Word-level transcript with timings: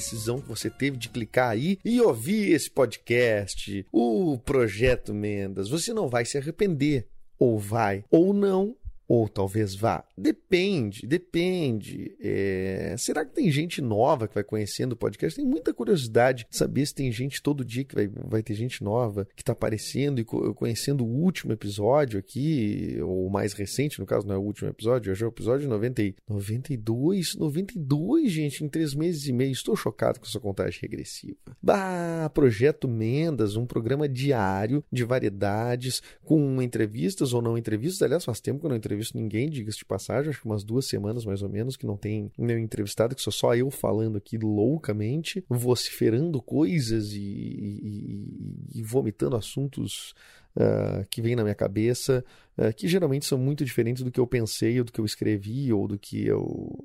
decisão 0.00 0.40
que 0.40 0.48
você 0.48 0.70
teve 0.70 0.96
de 0.96 1.10
clicar 1.10 1.50
aí 1.50 1.78
e 1.84 2.00
ouvir 2.00 2.52
esse 2.52 2.70
podcast, 2.70 3.86
o 3.92 4.38
Projeto 4.38 5.12
Mendas. 5.12 5.68
Você 5.68 5.92
não 5.92 6.08
vai 6.08 6.24
se 6.24 6.38
arrepender, 6.38 7.06
ou 7.38 7.58
vai, 7.58 8.02
ou 8.10 8.32
não, 8.32 8.74
ou 9.10 9.28
talvez 9.28 9.74
vá. 9.74 10.04
Depende, 10.16 11.04
depende. 11.04 12.16
É... 12.20 12.94
Será 12.96 13.24
que 13.24 13.34
tem 13.34 13.50
gente 13.50 13.82
nova 13.82 14.28
que 14.28 14.34
vai 14.36 14.44
conhecendo 14.44 14.92
o 14.92 14.96
podcast? 14.96 15.34
Tem 15.34 15.44
muita 15.44 15.74
curiosidade 15.74 16.46
de 16.48 16.56
saber 16.56 16.86
se 16.86 16.94
tem 16.94 17.10
gente 17.10 17.42
todo 17.42 17.64
dia 17.64 17.82
que 17.82 17.92
vai, 17.92 18.06
vai 18.06 18.40
ter 18.40 18.54
gente 18.54 18.84
nova 18.84 19.26
que 19.34 19.42
está 19.42 19.50
aparecendo 19.52 20.20
e 20.20 20.24
conhecendo 20.24 21.04
o 21.04 21.08
último 21.08 21.52
episódio 21.52 22.20
aqui, 22.20 22.98
ou 23.02 23.26
o 23.26 23.30
mais 23.30 23.52
recente, 23.52 23.98
no 23.98 24.06
caso 24.06 24.28
não 24.28 24.36
é 24.36 24.38
o 24.38 24.42
último 24.42 24.70
episódio, 24.70 25.10
hoje 25.10 25.24
é 25.24 25.26
o 25.26 25.30
episódio 25.30 25.68
90, 25.68 26.14
92, 26.28 27.34
92, 27.34 28.30
gente, 28.30 28.62
em 28.62 28.68
três 28.68 28.94
meses 28.94 29.26
e 29.26 29.32
meio. 29.32 29.50
Estou 29.50 29.74
chocado 29.74 30.20
com 30.20 30.26
essa 30.26 30.38
contagem 30.38 30.78
regressiva. 30.82 31.36
Bah, 31.60 32.30
Projeto 32.32 32.86
Mendas, 32.86 33.56
um 33.56 33.66
programa 33.66 34.08
diário 34.08 34.84
de 34.92 35.02
variedades, 35.02 36.00
com 36.22 36.62
entrevistas 36.62 37.32
ou 37.32 37.42
não 37.42 37.58
entrevistas. 37.58 38.02
Aliás, 38.02 38.24
faz 38.24 38.40
tempo 38.40 38.60
que 38.60 38.66
eu 38.66 38.70
não 38.70 38.76
entrevisto 38.76 38.99
entrevisto 39.00 39.16
ninguém, 39.16 39.48
diga-se 39.48 39.78
de 39.78 39.84
passagem, 39.84 40.30
acho 40.30 40.40
que 40.40 40.46
umas 40.46 40.62
duas 40.62 40.86
semanas 40.86 41.24
mais 41.24 41.42
ou 41.42 41.48
menos, 41.48 41.76
que 41.76 41.86
não 41.86 41.96
tem 41.96 42.30
nenhum 42.36 42.58
entrevistado, 42.58 43.14
que 43.14 43.22
sou 43.22 43.32
só 43.32 43.54
eu 43.54 43.70
falando 43.70 44.16
aqui 44.16 44.36
loucamente, 44.36 45.44
vociferando 45.48 46.40
coisas 46.42 47.12
e, 47.12 47.18
e, 47.18 48.78
e 48.78 48.82
vomitando 48.82 49.36
assuntos 49.36 50.14
uh, 50.56 51.04
que 51.08 51.22
vêm 51.22 51.34
na 51.34 51.42
minha 51.42 51.54
cabeça, 51.54 52.24
uh, 52.58 52.72
que 52.74 52.86
geralmente 52.86 53.24
são 53.24 53.38
muito 53.38 53.64
diferentes 53.64 54.02
do 54.02 54.10
que 54.10 54.20
eu 54.20 54.26
pensei, 54.26 54.78
ou 54.78 54.84
do 54.84 54.92
que 54.92 55.00
eu 55.00 55.06
escrevi, 55.06 55.72
ou 55.72 55.88
do 55.88 55.98
que 55.98 56.26
eu. 56.26 56.84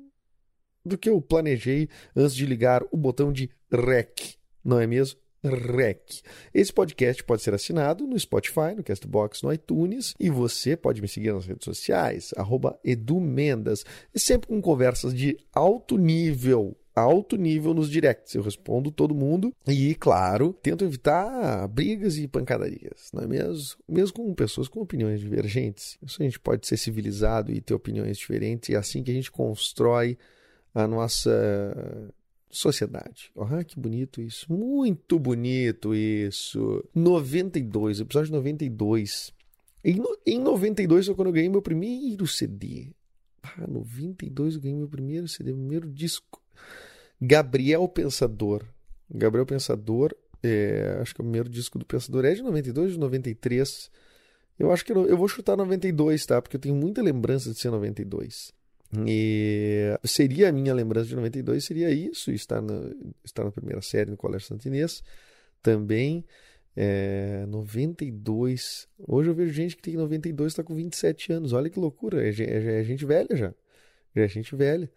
do 0.84 0.96
que 0.96 1.08
eu 1.08 1.20
planejei 1.20 1.88
antes 2.14 2.34
de 2.34 2.46
ligar 2.46 2.82
o 2.90 2.96
botão 2.96 3.32
de 3.32 3.50
REC, 3.70 4.36
não 4.64 4.80
é 4.80 4.86
mesmo? 4.86 5.20
REC. 5.50 6.22
Esse 6.52 6.72
podcast 6.72 7.22
pode 7.24 7.42
ser 7.42 7.54
assinado 7.54 8.06
no 8.06 8.18
Spotify, 8.18 8.74
no 8.76 8.82
Castbox, 8.82 9.42
no 9.42 9.52
iTunes 9.52 10.14
e 10.18 10.30
você 10.30 10.76
pode 10.76 11.00
me 11.00 11.08
seguir 11.08 11.32
nas 11.32 11.46
redes 11.46 11.64
sociais, 11.64 12.32
edumendas, 12.84 13.84
sempre 14.14 14.48
com 14.48 14.60
conversas 14.60 15.14
de 15.14 15.36
alto 15.52 15.96
nível, 15.96 16.76
alto 16.94 17.36
nível 17.36 17.74
nos 17.74 17.90
directs. 17.90 18.34
Eu 18.34 18.42
respondo 18.42 18.90
todo 18.90 19.14
mundo 19.14 19.52
e, 19.66 19.94
claro, 19.94 20.52
tento 20.62 20.84
evitar 20.84 21.68
brigas 21.68 22.16
e 22.16 22.26
pancadarias, 22.26 23.10
não 23.12 23.22
é 23.22 23.26
mesmo? 23.26 23.76
Mesmo 23.88 24.14
com 24.14 24.34
pessoas 24.34 24.68
com 24.68 24.80
opiniões 24.80 25.20
divergentes. 25.20 25.98
Isso 26.02 26.22
a 26.22 26.24
gente 26.24 26.40
pode 26.40 26.66
ser 26.66 26.76
civilizado 26.76 27.52
e 27.52 27.60
ter 27.60 27.74
opiniões 27.74 28.16
diferentes 28.16 28.70
e 28.70 28.74
é 28.74 28.78
assim 28.78 29.02
que 29.02 29.10
a 29.10 29.14
gente 29.14 29.30
constrói 29.30 30.16
a 30.74 30.86
nossa 30.86 32.12
sociedade. 32.56 33.30
Ah, 33.36 33.62
que 33.62 33.78
bonito 33.78 34.20
isso. 34.20 34.50
Muito 34.52 35.18
bonito 35.18 35.94
isso. 35.94 36.84
92, 36.94 38.00
episódio 38.00 38.32
92. 38.32 39.32
Em, 39.84 40.02
em 40.26 40.40
92 40.40 41.06
foi 41.06 41.14
quando 41.14 41.28
eu 41.28 41.32
ganhei 41.32 41.48
meu 41.48 41.62
primeiro 41.62 42.26
CD. 42.26 42.88
Ah, 43.42 43.66
92 43.68 44.54
eu 44.54 44.60
ganhei 44.60 44.76
meu 44.76 44.88
primeiro 44.88 45.28
CD, 45.28 45.52
meu 45.52 45.60
primeiro 45.60 45.90
disco. 45.90 46.42
Gabriel 47.20 47.86
Pensador. 47.88 48.64
Gabriel 49.08 49.46
Pensador, 49.46 50.14
é, 50.42 50.98
acho 51.00 51.14
que 51.14 51.20
é 51.20 51.22
o 51.22 51.26
primeiro 51.26 51.48
disco 51.48 51.78
do 51.78 51.86
Pensador 51.86 52.24
é 52.24 52.34
de 52.34 52.42
92 52.42 52.92
de 52.92 52.98
93. 52.98 53.90
Eu 54.58 54.72
acho 54.72 54.84
que 54.84 54.92
eu, 54.92 55.06
eu 55.06 55.16
vou 55.16 55.28
chutar 55.28 55.56
92, 55.56 56.24
tá? 56.26 56.40
Porque 56.40 56.56
eu 56.56 56.60
tenho 56.60 56.74
muita 56.74 57.02
lembrança 57.02 57.52
de 57.52 57.58
ser 57.58 57.70
92. 57.70 58.52
E 59.06 59.98
seria 60.04 60.48
a 60.48 60.52
minha 60.52 60.72
lembrança 60.72 61.08
de 61.08 61.16
92, 61.16 61.64
seria 61.64 61.90
isso, 61.90 62.30
estar 62.30 62.62
na, 62.62 62.92
estar 63.24 63.44
na 63.44 63.50
primeira 63.50 63.82
série 63.82 64.10
no 64.10 64.16
Colégio 64.16 64.46
Santinês 64.46 65.02
também. 65.62 66.24
É, 66.76 67.46
92. 67.48 68.86
Hoje 68.98 69.30
eu 69.30 69.34
vejo 69.34 69.52
gente 69.52 69.76
que 69.76 69.82
tem 69.82 69.96
92 69.96 70.52
está 70.52 70.62
com 70.62 70.74
27 70.74 71.32
anos. 71.32 71.52
Olha 71.52 71.70
que 71.70 71.80
loucura. 71.80 72.22
É, 72.22 72.30
é, 72.30 72.80
é 72.80 72.84
gente 72.84 73.04
velha 73.04 73.34
já. 73.34 73.54
Já 74.14 74.22
é 74.22 74.28
gente 74.28 74.54
velha. 74.54 74.90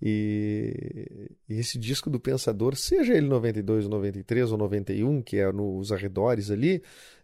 E, 0.00 1.32
e, 1.48 1.58
esse 1.58 1.76
disco 1.76 2.08
do 2.08 2.20
Pensador, 2.20 2.76
seja 2.76 3.14
ele 3.14 3.26
92, 3.26 3.84
ou 3.84 3.90
93 3.90 4.52
ou 4.52 4.58
91, 4.58 5.22
que 5.22 5.38
é 5.38 5.52
nos 5.52 5.90
arredores 5.90 6.52
ali, 6.52 6.82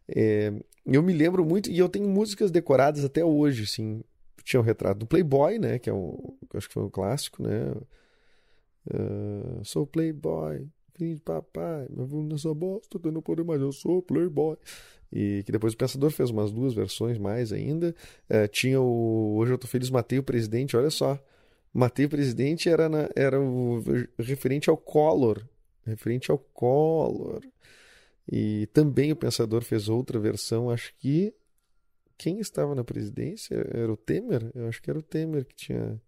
é, 0.09 0.53
eu 0.85 1.01
me 1.01 1.13
lembro 1.13 1.45
muito 1.45 1.71
e 1.71 1.79
eu 1.79 1.89
tenho 1.89 2.09
músicas 2.09 2.51
decoradas 2.51 3.05
até 3.05 3.25
hoje, 3.25 3.63
assim 3.63 4.03
tinha 4.45 4.61
o 4.61 4.63
retrato 4.63 4.99
do 4.99 5.07
Playboy, 5.07 5.59
né? 5.59 5.79
Que 5.79 5.91
é 5.91 5.93
um, 5.93 6.37
acho 6.55 6.69
que 6.69 6.75
foi 6.75 6.85
um 6.85 6.91
clássico, 6.91 7.43
né? 7.43 7.75
Uh, 8.87 9.65
sou 9.65 9.87
Playboy, 9.87 10.69
filho 10.95 11.15
de 11.15 11.21
papai, 11.23 11.87
meu 11.91 12.07
filho 12.07 12.23
nessa 12.25 12.53
bosta, 12.53 13.01
eu 13.03 13.13
não 13.13 13.23
poder 13.23 13.43
mais, 13.43 13.61
eu 13.61 13.73
sou 13.73 14.03
Playboy. 14.03 14.57
E 15.11 15.43
que 15.45 15.53
depois 15.53 15.73
o 15.73 15.77
Pensador 15.77 16.11
fez 16.11 16.31
umas 16.31 16.53
duas 16.53 16.75
versões 16.75 17.19
mais 17.19 17.53
ainda. 17.53 17.95
Uh, 18.29 18.49
tinha 18.49 18.81
o 18.81 19.37
Hoje 19.37 19.53
Eu 19.53 19.59
Tô 19.59 19.67
Feliz, 19.67 19.89
Matei 19.89 20.19
o 20.19 20.23
Presidente, 20.23 20.77
olha 20.77 20.91
só. 20.91 21.19
Matei 21.73 22.07
o 22.07 22.09
Presidente 22.09 22.69
era, 22.69 22.89
na, 22.89 23.09
era 23.17 23.41
o 23.41 23.83
referente 24.19 24.69
ao 24.69 24.77
Collor. 24.77 25.43
Referente 25.87 26.31
ao 26.31 26.39
Collor. 26.39 27.43
E 28.31 28.67
também 28.73 29.13
o 29.13 29.17
Pensador 29.17 29.63
fez 29.63 29.89
outra 29.89 30.19
versão, 30.19 30.71
acho 30.71 30.95
que 30.99 31.33
quem 32.17 32.39
estava 32.39 32.75
na 32.75 32.85
presidência 32.85 33.55
era 33.73 33.93
o 33.93 33.97
Temer. 33.97 34.51
Eu 34.55 34.69
acho 34.69 34.81
que 34.81 34.91
era 34.91 34.99
o 34.99 35.03
Temer 35.03 35.45
que 35.45 35.55
tinha 35.55 36.01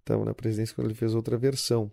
estava 0.00 0.24
na 0.24 0.34
presidência 0.34 0.74
quando 0.74 0.88
ele 0.88 0.94
fez 0.94 1.14
outra 1.14 1.36
versão. 1.36 1.90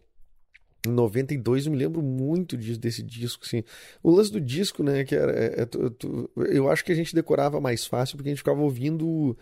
Em 0.86 0.92
92 0.92 1.66
eu 1.66 1.72
me 1.72 1.78
lembro 1.78 2.02
muito 2.02 2.58
disso, 2.58 2.80
desse 2.80 3.04
disco, 3.04 3.44
assim. 3.46 3.64
O 4.02 4.12
lance 4.12 4.32
do 4.32 4.40
disco, 4.40 4.84
né, 4.84 5.04
que 5.04 5.16
era, 5.16 5.32
é, 5.32 5.62
é, 5.62 6.58
eu 6.58 6.70
acho 6.70 6.84
que 6.84 6.92
a 6.92 6.96
gente 6.96 7.14
decorava 7.14 7.60
mais 7.60 7.86
fácil 7.86 8.16
porque 8.16 8.30
a 8.30 8.32
gente 8.32 8.40
ficava 8.40 8.62
ouvindo 8.62 9.38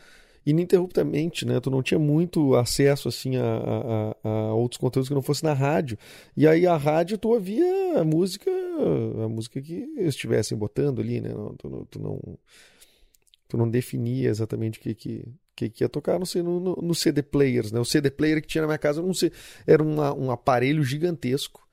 ininterruptamente, 0.45 1.45
né? 1.45 1.59
Tu 1.59 1.71
não 1.71 1.81
tinha 1.81 1.99
muito 1.99 2.55
acesso 2.55 3.07
assim 3.07 3.35
a, 3.35 3.43
a, 3.43 4.29
a, 4.29 4.53
outros 4.53 4.77
conteúdos 4.77 5.09
que 5.09 5.15
não 5.15 5.21
fosse 5.21 5.43
na 5.43 5.53
rádio. 5.53 5.97
E 6.37 6.47
aí 6.47 6.67
a 6.67 6.77
rádio 6.77 7.17
tu 7.17 7.29
ouvia 7.29 7.99
a 7.99 8.03
música, 8.03 8.51
a 9.23 9.27
música 9.27 9.59
que 9.59 9.73
estivessem 9.97 10.55
botando 10.57 11.01
ali, 11.01 11.19
né? 11.19 11.31
Tu, 11.57 11.87
tu 11.89 11.99
não 11.99 12.19
tu 13.55 13.57
não 13.57 13.69
definia 13.69 14.29
exatamente 14.29 14.79
o 14.79 14.81
que, 14.81 14.93
que, 14.93 15.25
que, 15.55 15.69
que 15.69 15.83
ia 15.83 15.89
tocar, 15.89 16.19
não 16.19 16.25
sei, 16.25 16.43
no, 16.43 16.59
no, 16.59 16.75
no, 16.75 16.93
CD 16.93 17.23
players, 17.23 17.71
né? 17.71 17.79
O 17.79 17.85
CD 17.85 18.11
player 18.11 18.41
que 18.41 18.47
tinha 18.47 18.61
na 18.61 18.67
minha 18.67 18.77
casa 18.77 19.01
não 19.01 19.13
sei, 19.13 19.31
era 19.65 19.81
uma, 19.81 20.13
um 20.13 20.29
aparelho 20.29 20.83
gigantesco, 20.83 21.65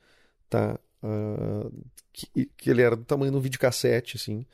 tá? 0.48 0.78
Uh, 1.02 1.72
que, 2.12 2.46
que, 2.56 2.70
ele 2.70 2.82
era 2.82 2.94
do 2.94 3.04
tamanho 3.04 3.32
de 3.32 3.38
um 3.38 3.40
videocassete, 3.40 4.16
assim, 4.16 4.46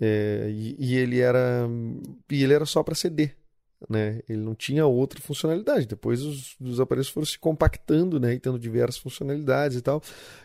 é, 0.00 0.48
e, 0.50 0.76
e, 0.78 0.96
ele 0.96 1.18
era 1.18 1.68
e 2.30 2.44
ele 2.44 2.54
era 2.54 2.64
só 2.64 2.84
para 2.84 2.94
CD, 2.94 3.32
né? 3.88 4.20
Ele 4.28 4.40
não 4.40 4.54
tinha 4.54 4.86
outra 4.86 5.20
funcionalidade. 5.20 5.86
Depois 5.86 6.22
os, 6.22 6.56
os, 6.60 6.80
aparelhos 6.80 7.08
foram 7.08 7.26
se 7.26 7.38
compactando, 7.38 8.18
né? 8.18 8.34
E 8.34 8.40
tendo 8.40 8.58
diversas 8.58 8.98
funcionalidades 8.98 9.76
e 9.76 9.82
tal. 9.82 10.02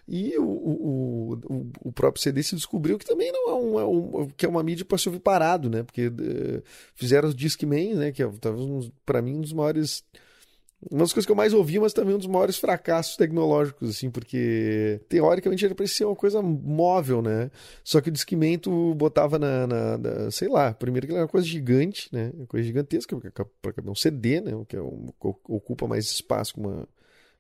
E 0.08 0.38
o, 0.38 0.44
o, 0.44 1.34
o, 1.34 1.72
o 1.90 1.92
próprio 1.92 2.22
CD 2.22 2.44
se 2.44 2.56
descobriu 2.56 3.00
que 3.00 3.06
também 3.06 3.32
não 3.32 3.50
é, 3.50 3.54
um, 3.56 3.80
é 3.80 3.86
um 3.86 4.28
que 4.36 4.46
é 4.46 4.50
uma 4.50 4.62
mídia 4.62 4.86
para 4.86 4.98
se 4.98 5.08
ouvir 5.08 5.20
parado, 5.20 5.70
né? 5.70 5.84
Porque 5.84 6.08
uh, 6.08 6.64
fizeram 6.94 7.30
os 7.30 7.36
Discman, 7.36 7.96
né? 7.96 8.12
Que 8.12 8.22
é 8.22 8.32
talvez 8.40 8.92
para 9.06 9.22
mim 9.22 9.38
um 9.38 9.42
dos 9.42 9.54
maiores 9.54 10.04
uma 10.92 11.02
das 11.02 11.14
coisas 11.14 11.26
que 11.26 11.32
eu 11.32 11.36
mais 11.36 11.54
ouvi, 11.54 11.80
mas 11.80 11.94
também 11.94 12.16
um 12.16 12.18
dos 12.18 12.28
maiores 12.28 12.58
fracassos 12.58 13.16
tecnológicos, 13.16 13.90
assim, 13.90 14.10
porque 14.10 15.00
teoricamente 15.10 15.66
era 15.66 15.76
para 15.76 15.88
ser 15.88 16.06
uma 16.06 16.16
coisa 16.16 16.42
móvel, 16.42 17.22
né? 17.22 17.52
Só 17.84 18.02
que 18.02 18.10
o 18.10 18.12
Discman 18.12 18.60
botava 18.96 19.38
na, 19.38 19.68
na, 19.68 19.98
na, 19.98 20.32
sei 20.32 20.48
lá, 20.48 20.74
primeiro 20.74 21.08
que 21.08 21.14
era 21.14 21.24
uma 21.24 21.28
coisa 21.28 21.46
gigante, 21.48 22.10
né? 22.12 22.32
Uma 22.34 22.48
coisa 22.48 22.66
gigantesca, 22.66 23.18
para 23.62 23.74
caber 23.74 23.92
um 23.92 23.96
CD, 23.96 24.42
né? 24.42 24.52
Que 24.68 24.76
é 24.76 24.82
um, 24.82 25.10
ocupa 25.20 25.88
mais 25.88 26.06
espaço 26.06 26.54
que 26.56 26.60
uma, 26.60 26.88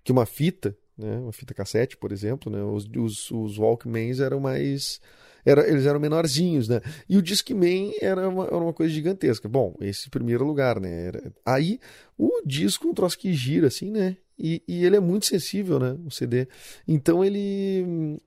que 0.03 0.11
uma 0.11 0.25
fita, 0.25 0.75
né? 0.97 1.17
Uma 1.19 1.31
fita 1.31 1.53
cassete, 1.53 1.97
por 1.97 2.11
exemplo, 2.11 2.51
né? 2.51 2.63
Os, 2.63 2.85
os, 2.95 3.31
os 3.31 3.57
Walkmans 3.57 4.19
eram 4.19 4.39
mais 4.39 5.01
era, 5.45 5.67
eles 5.69 5.85
eram 5.85 5.99
menorzinhos, 5.99 6.67
né? 6.67 6.81
E 7.07 7.17
o 7.17 7.21
Discman 7.21 7.93
era 8.01 8.27
uma, 8.27 8.45
era 8.45 8.57
uma 8.57 8.73
coisa 8.73 8.93
gigantesca. 8.93 9.47
Bom, 9.49 9.75
esse 9.81 10.09
primeiro 10.09 10.45
lugar, 10.45 10.79
né? 10.79 11.07
Era... 11.07 11.33
Aí 11.45 11.79
o 12.17 12.41
disco 12.45 12.87
um 12.87 12.93
troço 12.93 13.17
que 13.17 13.33
gira, 13.33 13.67
assim, 13.67 13.91
né? 13.91 14.17
E, 14.37 14.63
e 14.67 14.85
ele 14.85 14.95
é 14.95 14.99
muito 14.99 15.25
sensível, 15.25 15.79
né? 15.79 15.97
O 16.05 16.11
CD. 16.11 16.47
Então 16.87 17.23
ele 17.23 17.83
hum, 17.85 18.17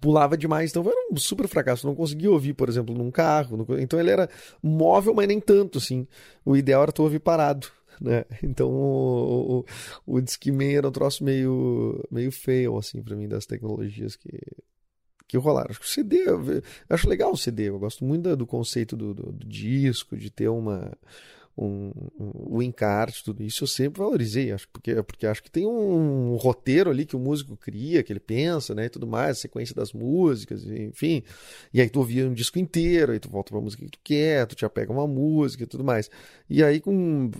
pulava 0.00 0.36
demais, 0.36 0.70
então 0.70 0.82
era 0.84 1.08
um 1.10 1.16
super 1.16 1.48
fracasso. 1.48 1.86
Não 1.86 1.94
conseguia 1.94 2.30
ouvir, 2.30 2.54
por 2.54 2.68
exemplo, 2.68 2.94
num 2.94 3.10
carro. 3.10 3.66
Então 3.78 3.98
ele 3.98 4.10
era 4.10 4.28
móvel, 4.62 5.14
mas 5.14 5.26
nem 5.26 5.40
tanto, 5.40 5.78
assim. 5.78 6.06
O 6.44 6.56
ideal 6.56 6.82
era 6.82 6.92
tu 6.92 7.02
ouvir 7.02 7.20
parado 7.20 7.68
né? 8.00 8.24
Então 8.42 8.70
o, 8.70 9.64
o, 10.06 10.16
o 10.16 10.22
era 10.62 10.88
um 10.88 10.92
troço 10.92 11.24
meio, 11.24 12.04
meio 12.10 12.30
feio, 12.30 12.76
assim, 12.76 13.02
para 13.02 13.16
mim, 13.16 13.28
das 13.28 13.46
tecnologias 13.46 14.16
que, 14.16 14.38
que 15.28 15.36
rolaram. 15.36 15.70
Acho 15.70 15.80
que 15.80 15.86
o 15.86 15.88
CD, 15.88 16.24
acho 16.88 17.08
legal 17.08 17.30
o 17.30 17.36
CD, 17.36 17.68
eu 17.68 17.78
gosto 17.78 18.04
muito 18.04 18.34
do 18.34 18.46
conceito 18.46 18.96
do, 18.96 19.14
do, 19.14 19.30
do 19.30 19.46
disco, 19.46 20.16
de 20.16 20.30
ter 20.30 20.48
uma 20.48 20.90
um, 21.58 21.92
um, 22.18 22.56
o 22.56 22.62
encarte, 22.62 23.24
tudo 23.24 23.42
isso 23.42 23.64
eu 23.64 23.68
sempre 23.68 23.98
valorizei, 23.98 24.52
acho 24.52 24.68
porque, 24.68 25.02
porque 25.02 25.26
acho 25.26 25.42
que 25.42 25.50
tem 25.50 25.66
um, 25.66 26.32
um, 26.32 26.36
roteiro 26.36 26.88
ali 26.88 27.04
que 27.04 27.16
o 27.16 27.18
músico 27.18 27.56
cria, 27.56 28.02
que 28.02 28.12
ele 28.12 28.20
pensa, 28.20 28.74
né, 28.74 28.84
e 28.84 28.88
tudo 28.88 29.08
mais, 29.08 29.38
a 29.38 29.40
sequência 29.40 29.74
das 29.74 29.92
músicas, 29.92 30.64
enfim. 30.64 31.24
E 31.74 31.80
aí 31.80 31.88
tu 31.88 31.98
ouvia 31.98 32.28
um 32.28 32.32
disco 32.32 32.58
inteiro, 32.60 33.10
aí 33.10 33.18
tu 33.18 33.28
volta 33.28 33.50
pra 33.50 33.60
música 33.60 33.84
que 33.84 33.90
tu 33.90 33.98
quer, 34.04 34.46
tu 34.46 34.54
te 34.54 34.64
apega 34.64 34.92
uma 34.92 35.06
música 35.06 35.64
e 35.64 35.66
tudo 35.66 35.82
mais. 35.82 36.08
E 36.48 36.62
aí 36.62 36.80
com 36.80 37.30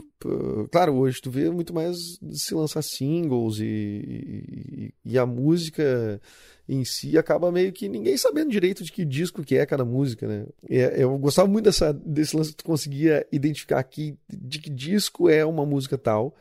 claro, 0.71 0.95
hoje 0.95 1.21
tu 1.21 1.31
vê 1.31 1.51
muito 1.51 1.73
mais 1.73 2.19
se 2.33 2.55
lançar 2.55 2.83
singles 2.83 3.59
e, 3.61 3.65
e, 3.65 4.95
e 5.05 5.19
a 5.19 5.25
música 5.25 6.21
em 6.69 6.85
si 6.85 7.17
acaba 7.17 7.51
meio 7.51 7.73
que 7.73 7.89
ninguém 7.89 8.17
sabendo 8.17 8.51
direito 8.51 8.85
de 8.85 8.93
que 8.93 9.05
disco 9.05 9.43
que 9.43 9.57
é 9.57 9.65
cada 9.65 9.85
música, 9.85 10.27
né? 10.27 10.47
É, 10.69 11.03
eu 11.03 11.17
gostava 11.19 11.49
muito 11.49 11.65
dessa, 11.65 11.93
desse 11.93 12.37
lance 12.37 12.51
que 12.51 12.57
tu 12.57 12.65
conseguia 12.65 13.27
identificar 13.33 13.79
aqui 13.79 14.19
de 14.29 14.59
que 14.59 14.69
disco 14.69 15.29
é 15.29 15.45
uma 15.45 15.65
música 15.65 15.97
tal. 15.97 16.35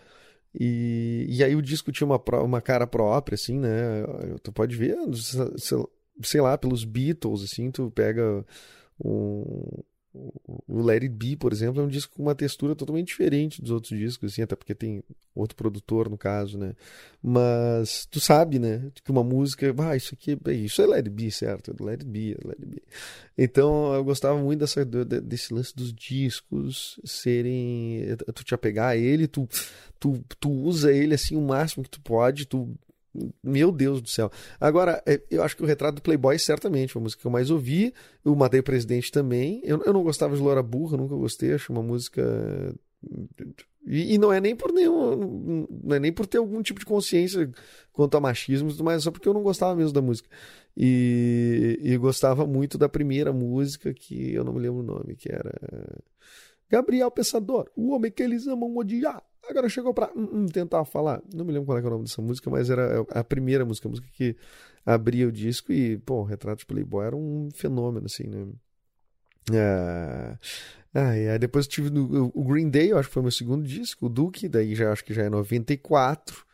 E, 0.60 1.26
e 1.30 1.44
aí 1.44 1.56
o 1.56 1.62
disco 1.62 1.92
tinha 1.92 2.08
uma, 2.08 2.22
uma 2.42 2.62
cara 2.62 2.88
própria, 2.88 3.36
assim, 3.36 3.60
né? 3.60 4.04
Tu 4.42 4.52
pode 4.52 4.76
ver, 4.76 4.98
sei 6.24 6.42
lá, 6.42 6.58
pelos 6.58 6.84
Beatles, 6.84 7.44
assim, 7.44 7.72
tu 7.72 7.92
pega 7.92 8.44
um, 9.04 9.84
o 10.68 10.90
It 10.90 11.08
Be, 11.10 11.36
por 11.36 11.52
exemplo, 11.52 11.82
é 11.82 11.86
um 11.86 11.88
disco 11.88 12.16
com 12.16 12.24
uma 12.24 12.36
textura 12.36 12.76
totalmente 12.76 13.08
diferente 13.08 13.62
dos 13.62 13.72
outros 13.72 13.98
discos, 13.98 14.32
assim, 14.32 14.42
até 14.42 14.56
porque 14.56 14.76
tem 14.76 15.04
outro 15.36 15.56
produtor 15.56 16.10
no 16.10 16.18
caso, 16.18 16.58
né? 16.58 16.74
Mas 17.22 18.06
tu 18.10 18.20
sabe, 18.20 18.60
né? 18.60 18.92
Que 19.04 19.12
uma 19.12 19.24
música, 19.24 19.74
ah, 19.80 19.96
isso 19.96 20.14
aqui, 20.14 20.38
isso 20.64 20.82
é 20.82 20.96
It 20.96 21.10
Be, 21.10 21.32
certo? 21.32 21.72
É 21.88 21.92
It 21.92 22.06
Be, 22.06 22.34
é 22.34 22.48
Let 22.48 22.60
It. 22.62 22.84
Então 23.38 23.94
eu 23.94 24.04
gostava 24.04 24.38
muito 24.42 24.60
dessa, 24.60 24.84
desse 24.84 25.54
lance 25.54 25.76
dos 25.76 25.94
discos 25.94 27.00
serem. 27.04 28.16
Tu 28.34 28.44
te 28.44 28.56
apegar 28.56 28.90
a 28.90 28.98
ele, 28.98 29.28
tu, 29.28 29.48
tu, 30.00 30.24
tu 30.40 30.50
usa 30.50 30.92
ele 30.92 31.14
assim 31.14 31.36
o 31.36 31.42
máximo 31.42 31.84
que 31.84 31.90
tu 31.90 32.02
pode, 32.02 32.46
tu 32.46 32.76
meu 33.44 33.72
Deus 33.72 34.02
do 34.02 34.10
céu. 34.10 34.32
Agora, 34.60 35.02
é, 35.06 35.22
eu 35.30 35.44
acho 35.44 35.56
que 35.56 35.64
o 35.64 35.66
Retrato 35.66 35.96
do 35.96 36.02
Playboy, 36.02 36.38
certamente, 36.38 36.94
foi 36.94 37.02
a 37.02 37.04
música 37.04 37.22
que 37.22 37.28
eu 37.28 37.32
mais 37.32 37.50
ouvi. 37.50 37.94
O 38.24 38.36
Matei 38.36 38.62
Presidente 38.62 39.12
também. 39.12 39.62
Eu, 39.64 39.82
eu 39.84 39.94
não 39.94 40.04
gostava 40.04 40.36
de 40.36 40.42
Loura 40.42 40.64
Burra, 40.64 40.98
nunca 40.98 41.16
gostei. 41.16 41.54
Acho 41.54 41.72
uma 41.72 41.84
música. 41.84 42.76
E, 43.86 44.16
e, 44.16 44.18
não 44.18 44.32
é 44.34 44.42
nem 44.42 44.56
por 44.56 44.72
nenhum. 44.72 45.68
Não 45.84 45.96
é 45.96 46.00
nem 46.00 46.12
por 46.12 46.26
ter 46.26 46.38
algum 46.38 46.62
tipo 46.62 46.80
de 46.80 46.86
consciência 46.86 47.50
quanto 47.92 48.18
a 48.18 48.20
machismo, 48.20 48.70
mas 48.84 49.04
só 49.04 49.12
porque 49.12 49.28
eu 49.28 49.34
não 49.34 49.44
gostava 49.44 49.76
mesmo 49.76 49.94
da 49.94 50.02
música. 50.02 50.30
E, 50.76 51.80
e 51.82 51.98
gostava 51.98 52.46
muito 52.46 52.78
da 52.78 52.88
primeira 52.88 53.34
música, 53.34 53.94
que 53.94 54.34
eu 54.34 54.44
não 54.44 54.54
me 54.54 54.60
lembro 54.60 54.80
o 54.80 54.84
nome, 54.84 55.16
que 55.16 55.32
era. 55.32 55.52
Gabriel 56.70 57.10
Pensador, 57.10 57.70
o 57.76 57.94
homem 57.94 58.12
que 58.12 58.22
eles 58.22 58.46
amam 58.46 58.76
odiar. 58.76 59.24
Agora 59.50 59.70
chegou 59.70 59.94
pra 59.94 60.12
hum, 60.16 60.46
tentar 60.48 60.84
falar. 60.86 61.22
Não 61.34 61.46
me 61.46 61.52
lembro 61.52 61.66
qual 61.66 61.78
é, 61.78 61.82
é 61.82 61.86
o 61.86 61.90
nome 61.90 62.04
dessa 62.04 62.22
música, 62.22 62.50
mas 62.50 62.70
era 62.70 63.06
a 63.12 63.24
primeira 63.24 63.66
música, 63.66 63.88
a 63.88 63.92
música 63.92 64.08
que 64.14 64.36
abria 64.86 65.28
o 65.28 65.32
disco 65.32 65.72
e, 65.72 65.98
pô, 66.00 66.22
o 66.22 66.24
Retrato 66.24 66.60
de 66.60 66.66
Playboy 66.66 67.06
era 67.06 67.16
um 67.16 67.50
fenômeno, 67.54 68.06
assim, 68.06 68.24
né? 68.24 68.48
Ah, 69.54 70.38
ah, 70.94 71.10
aí 71.10 71.40
depois 71.40 71.68
tive 71.68 71.90
no, 71.90 72.32
o 72.34 72.44
Green 72.44 72.70
Day, 72.70 72.92
eu 72.92 72.98
acho 72.98 73.08
que 73.08 73.14
foi 73.14 73.22
meu 73.22 73.32
segundo 73.32 73.66
disco, 73.66 74.08
o 74.08 74.10
Duke, 74.10 74.50
daí 74.50 74.76
já 74.76 74.92
acho 74.92 75.06
que 75.06 75.14
já 75.14 75.24
é 75.24 75.30
94. 75.30 76.47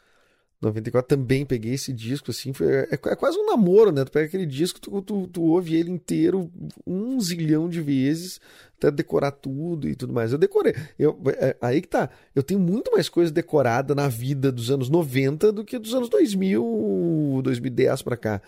94 0.64 1.18
também 1.18 1.46
peguei 1.46 1.74
esse 1.74 1.94
disco, 1.94 2.32
assim, 2.32 2.54
foi, 2.54 2.68
é, 2.68 2.88
é, 2.92 2.98
quase 2.98 3.38
um 3.38 3.46
namoro, 3.46 3.92
né? 3.92 4.04
Tu 4.04 4.12
pega 4.12 4.26
aquele 4.26 4.46
disco, 4.46 4.80
tu, 4.80 5.02
tu, 5.02 5.28
tu, 5.28 5.42
ouve 5.44 5.76
ele 5.76 5.92
inteiro 5.92 6.52
um 6.86 7.20
zilhão 7.20 7.70
de 7.70 7.82
vezes, 7.82 8.40
até 8.78 8.92
decorar 8.92 9.32
tudo 9.32 9.88
e 9.88 9.96
tudo 9.96 10.14
mais. 10.14 10.32
Eu 10.32 10.38
decorei. 10.38 10.76
Eu, 10.98 11.20
é, 11.40 11.56
aí 11.62 11.82
que 11.82 11.88
tá. 11.88 12.10
Eu 12.36 12.44
tenho 12.44 12.60
muito 12.60 12.92
mais 12.92 13.08
coisa 13.08 13.32
decorada 13.32 13.94
na 13.94 14.08
vida 14.08 14.52
dos 14.52 14.70
anos 14.72 14.90
90 14.90 15.52
do 15.52 15.64
que 15.64 15.78
dos 15.78 15.94
anos 15.94 16.10
2000, 16.10 17.42
2010 17.44 18.02
para 18.02 18.18
cá 18.18 18.42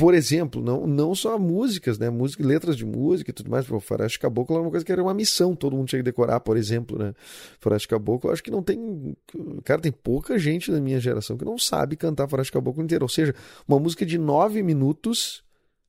por 0.00 0.14
exemplo, 0.14 0.62
não, 0.62 0.86
não 0.86 1.14
só 1.14 1.38
músicas, 1.38 1.98
né? 1.98 2.08
Música, 2.08 2.42
letras 2.42 2.74
de 2.74 2.86
música 2.86 3.30
e 3.30 3.34
tudo 3.34 3.50
mais. 3.50 3.70
O 3.70 3.78
Faroeste 3.80 4.18
Caboclo 4.18 4.56
era 4.56 4.62
uma 4.62 4.70
coisa 4.70 4.82
que 4.82 4.90
era 4.90 5.02
uma 5.02 5.12
missão, 5.12 5.54
todo 5.54 5.76
mundo 5.76 5.88
tinha 5.88 5.98
que 5.98 6.04
decorar, 6.04 6.40
por 6.40 6.56
exemplo, 6.56 6.98
né? 6.98 7.12
Faroeste 7.60 7.86
Caboclo, 7.86 8.30
acho 8.30 8.42
que 8.42 8.50
não 8.50 8.62
tem. 8.62 9.14
Cara, 9.62 9.78
tem 9.78 9.92
pouca 9.92 10.38
gente 10.38 10.72
da 10.72 10.80
minha 10.80 10.98
geração 10.98 11.36
que 11.36 11.44
não 11.44 11.58
sabe 11.58 11.96
cantar 11.96 12.26
Faroeste 12.30 12.50
Caboclo 12.50 12.82
inteiro. 12.82 13.04
Ou 13.04 13.10
seja, 13.10 13.34
uma 13.68 13.78
música 13.78 14.06
de 14.06 14.16
nove 14.16 14.62
minutos 14.62 15.44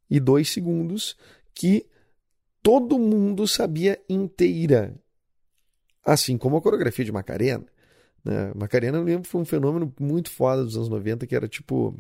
e 0.09 0.19
dois 0.19 0.49
segundos 0.49 1.15
que 1.55 1.85
todo 2.61 2.99
mundo 2.99 3.47
sabia 3.47 3.97
inteira. 4.09 4.93
Assim 6.05 6.37
como 6.37 6.57
a 6.57 6.61
coreografia 6.61 7.05
de 7.05 7.13
Macarena. 7.13 7.63
Né? 8.25 8.51
Macarena, 8.55 8.97
eu 8.97 9.05
lembro, 9.05 9.29
foi 9.29 9.39
um 9.39 9.45
fenômeno 9.45 9.93
muito 9.97 10.29
foda 10.29 10.65
dos 10.65 10.75
anos 10.75 10.89
90, 10.89 11.25
que 11.25 11.33
era 11.33 11.47
tipo 11.47 11.97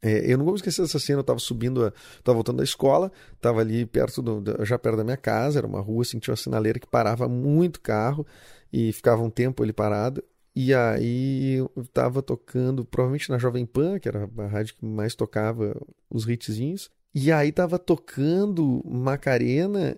é, 0.00 0.32
eu 0.32 0.38
não 0.38 0.44
vou 0.44 0.54
esquecer 0.54 0.82
dessa 0.82 0.98
cena, 0.98 1.20
eu 1.20 1.24
tava 1.24 1.38
subindo, 1.38 1.84
a, 1.84 1.92
tava 2.22 2.34
voltando 2.34 2.58
da 2.58 2.64
escola, 2.64 3.10
tava 3.40 3.60
ali 3.60 3.84
perto 3.84 4.22
do, 4.22 4.64
já 4.64 4.78
perto 4.78 4.96
da 4.96 5.04
minha 5.04 5.16
casa, 5.16 5.58
era 5.58 5.66
uma 5.66 5.80
rua 5.80 6.02
assim, 6.02 6.18
tinha 6.18 6.32
uma 6.32 6.36
sinaleira 6.36 6.78
que 6.78 6.86
parava 6.86 7.28
muito 7.28 7.80
carro 7.80 8.26
e 8.72 8.92
ficava 8.92 9.22
um 9.22 9.30
tempo 9.30 9.62
ali 9.62 9.72
parado. 9.72 10.22
E 10.54 10.74
aí 10.74 11.54
eu 11.54 11.84
tava 11.92 12.20
tocando, 12.22 12.84
provavelmente 12.84 13.30
na 13.30 13.38
Jovem 13.38 13.64
Pan, 13.64 13.98
que 13.98 14.08
era 14.08 14.28
a 14.38 14.46
rádio 14.46 14.74
que 14.74 14.84
mais 14.84 15.14
tocava 15.14 15.76
os 16.10 16.28
hitzinhos. 16.28 16.90
E 17.14 17.30
aí 17.32 17.52
tava 17.52 17.78
tocando 17.78 18.82
Macarena, 18.84 19.96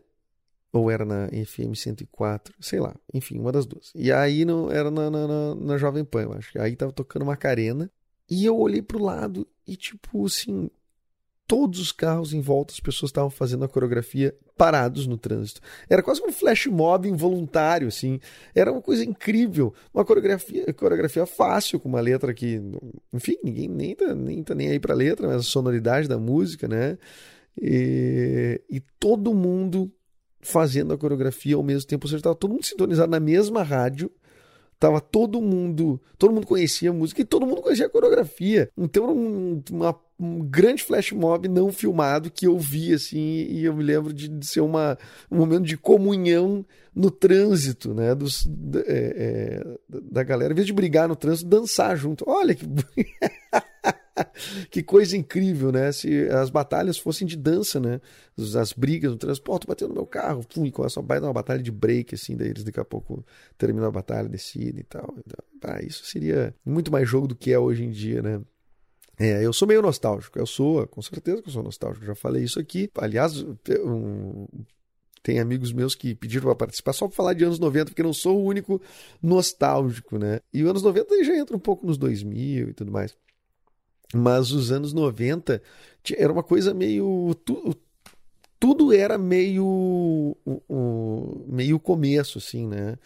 ou 0.72 0.90
era 0.90 1.04
na 1.04 1.28
FM 1.28 1.74
104, 1.74 2.54
sei 2.60 2.78
lá, 2.78 2.94
enfim, 3.12 3.38
uma 3.38 3.50
das 3.50 3.66
duas. 3.66 3.90
E 3.94 4.12
aí 4.12 4.44
não, 4.44 4.70
era 4.70 4.90
na, 4.90 5.10
na, 5.10 5.26
na, 5.26 5.54
na 5.54 5.78
Jovem 5.78 6.04
Pan, 6.04 6.22
eu 6.22 6.32
acho. 6.34 6.60
Aí 6.60 6.76
tava 6.76 6.92
tocando 6.92 7.24
Macarena. 7.24 7.90
E 8.30 8.44
eu 8.44 8.56
olhei 8.56 8.80
pro 8.80 9.02
lado 9.02 9.46
e, 9.66 9.76
tipo, 9.76 10.24
assim, 10.24 10.70
todos 11.50 11.80
os 11.80 11.90
carros 11.90 12.32
em 12.32 12.40
volta, 12.40 12.72
as 12.72 12.78
pessoas 12.78 13.10
estavam 13.10 13.28
fazendo 13.28 13.64
a 13.64 13.68
coreografia 13.68 14.32
parados 14.56 15.04
no 15.04 15.18
trânsito. 15.18 15.60
Era 15.88 16.00
quase 16.00 16.22
um 16.22 16.30
flash 16.30 16.66
mob 16.66 17.08
involuntário, 17.08 17.88
assim. 17.88 18.20
Era 18.54 18.70
uma 18.70 18.80
coisa 18.80 19.04
incrível. 19.04 19.74
Uma 19.92 20.04
coreografia, 20.04 20.72
coreografia 20.72 21.26
fácil, 21.26 21.80
com 21.80 21.88
uma 21.88 22.00
letra 22.00 22.32
que, 22.32 22.60
enfim, 23.12 23.36
ninguém 23.42 23.68
nem 23.68 23.96
tá 23.96 24.14
nem, 24.14 24.44
tá 24.44 24.54
nem 24.54 24.68
aí 24.68 24.78
pra 24.78 24.94
letra, 24.94 25.26
mas 25.26 25.38
a 25.38 25.42
sonoridade 25.42 26.06
da 26.06 26.18
música, 26.18 26.68
né? 26.68 26.96
E, 27.60 28.62
e 28.70 28.78
todo 29.00 29.34
mundo 29.34 29.92
fazendo 30.40 30.94
a 30.94 30.98
coreografia 30.98 31.56
ao 31.56 31.64
mesmo 31.64 31.88
tempo. 31.88 32.06
Ou 32.06 32.08
seja, 32.08 32.18
estava 32.18 32.36
todo 32.36 32.52
mundo 32.52 32.64
sintonizado 32.64 33.10
na 33.10 33.18
mesma 33.18 33.64
rádio 33.64 34.08
Tava 34.80 34.98
todo 34.98 35.42
mundo, 35.42 36.00
todo 36.16 36.32
mundo 36.32 36.46
conhecia 36.46 36.88
a 36.88 36.92
música 36.92 37.20
e 37.20 37.24
todo 37.24 37.46
mundo 37.46 37.60
conhecia 37.60 37.84
a 37.84 37.90
coreografia. 37.90 38.70
Então 38.78 39.04
era 39.04 39.12
um, 39.12 39.62
uma, 39.70 39.94
um 40.18 40.40
grande 40.40 40.82
flash 40.82 41.12
mob 41.12 41.46
não 41.48 41.70
filmado 41.70 42.30
que 42.30 42.46
eu 42.46 42.58
vi 42.58 42.94
assim 42.94 43.18
e 43.18 43.62
eu 43.66 43.76
me 43.76 43.84
lembro 43.84 44.10
de, 44.10 44.26
de 44.26 44.46
ser 44.46 44.62
uma, 44.62 44.96
um 45.30 45.36
momento 45.36 45.66
de 45.66 45.76
comunhão 45.76 46.64
no 46.94 47.10
trânsito, 47.10 47.92
né? 47.92 48.14
Dos, 48.14 48.48
é, 48.86 49.62
é, 49.66 50.00
da 50.10 50.22
galera, 50.22 50.54
em 50.54 50.56
vez 50.56 50.66
de 50.66 50.72
brigar 50.72 51.06
no 51.06 51.14
trânsito, 51.14 51.50
dançar 51.50 51.94
junto. 51.94 52.24
Olha 52.26 52.54
que 52.54 52.64
que 54.70 54.82
coisa 54.82 55.16
incrível, 55.16 55.72
né? 55.72 55.92
Se 55.92 56.28
as 56.28 56.50
batalhas 56.50 56.98
fossem 56.98 57.26
de 57.26 57.36
dança, 57.36 57.78
né? 57.78 58.00
As 58.58 58.72
brigas 58.72 59.10
no 59.10 59.16
transporte, 59.16 59.66
bateu 59.66 59.88
no 59.88 59.94
meu 59.94 60.06
carro, 60.06 60.44
pum, 60.46 60.64
e 60.64 60.70
começa 60.70 61.00
a 61.00 61.02
uma 61.02 61.32
batalha 61.32 61.62
de 61.62 61.70
break, 61.70 62.14
assim, 62.14 62.36
daí 62.36 62.48
eles 62.48 62.64
daqui 62.64 62.80
a 62.80 62.84
pouco 62.84 63.24
terminam 63.58 63.88
a 63.88 63.90
batalha, 63.90 64.28
decidem 64.28 64.80
e 64.80 64.84
tal. 64.84 65.14
Então, 65.18 65.38
ah, 65.62 65.82
isso 65.82 66.04
seria 66.04 66.54
muito 66.64 66.90
mais 66.90 67.08
jogo 67.08 67.26
do 67.26 67.36
que 67.36 67.52
é 67.52 67.58
hoje 67.58 67.84
em 67.84 67.90
dia, 67.90 68.22
né? 68.22 68.40
É, 69.18 69.44
eu 69.44 69.52
sou 69.52 69.68
meio 69.68 69.82
nostálgico, 69.82 70.38
eu 70.38 70.46
sou, 70.46 70.86
com 70.86 71.02
certeza 71.02 71.42
que 71.42 71.48
eu 71.48 71.52
sou 71.52 71.62
nostálgico, 71.62 72.06
já 72.06 72.14
falei 72.14 72.42
isso 72.42 72.58
aqui. 72.58 72.90
Aliás, 72.96 73.44
um, 73.84 74.46
tem 75.22 75.38
amigos 75.38 75.72
meus 75.72 75.94
que 75.94 76.14
pediram 76.14 76.46
para 76.46 76.54
participar 76.54 76.94
só 76.94 77.06
para 77.06 77.16
falar 77.16 77.34
de 77.34 77.44
anos 77.44 77.58
90, 77.58 77.86
porque 77.86 78.02
não 78.02 78.14
sou 78.14 78.40
o 78.40 78.44
único 78.44 78.80
nostálgico, 79.22 80.18
né? 80.18 80.40
E 80.52 80.62
os 80.62 80.70
anos 80.70 80.82
90 80.82 81.22
já 81.22 81.36
entra 81.36 81.54
um 81.54 81.60
pouco 81.60 81.86
nos 81.86 81.98
2000 81.98 82.70
e 82.70 82.72
tudo 82.72 82.90
mais. 82.90 83.14
Mas 84.14 84.50
os 84.50 84.72
anos 84.72 84.92
90 84.92 85.62
era 86.16 86.32
uma 86.32 86.42
coisa 86.42 86.74
meio. 86.74 87.34
Tu, 87.44 87.76
tudo 88.58 88.92
era 88.92 89.16
meio 89.16 90.36
meio 91.46 91.78
começo, 91.78 92.38
assim, 92.38 92.66
né? 92.66 92.98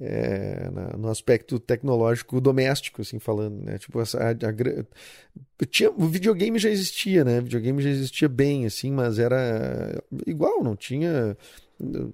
É, 0.00 0.68
na, 0.70 0.96
no 0.96 1.08
aspecto 1.08 1.60
tecnológico 1.60 2.40
doméstico, 2.40 3.02
assim, 3.02 3.20
falando, 3.20 3.62
né? 3.62 3.78
Tipo, 3.78 4.00
essa, 4.00 4.18
a, 4.18 4.30
a, 4.30 5.66
tinha, 5.66 5.90
o 5.90 6.06
videogame 6.08 6.58
já 6.58 6.70
existia, 6.70 7.24
né? 7.24 7.38
O 7.38 7.42
videogame 7.42 7.80
já 7.80 7.90
existia 7.90 8.28
bem, 8.28 8.66
assim, 8.66 8.90
mas 8.90 9.18
era 9.20 10.02
igual, 10.26 10.62
não 10.64 10.74
tinha 10.74 11.36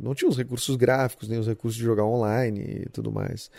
não 0.01 0.15
tinha 0.15 0.29
os 0.29 0.37
recursos 0.37 0.77
gráficos, 0.77 1.29
nem 1.29 1.39
os 1.39 1.47
recursos 1.47 1.79
de 1.79 1.85
jogar 1.85 2.05
online 2.05 2.83
e 2.87 2.89
tudo 2.89 3.13
mais. 3.13 3.51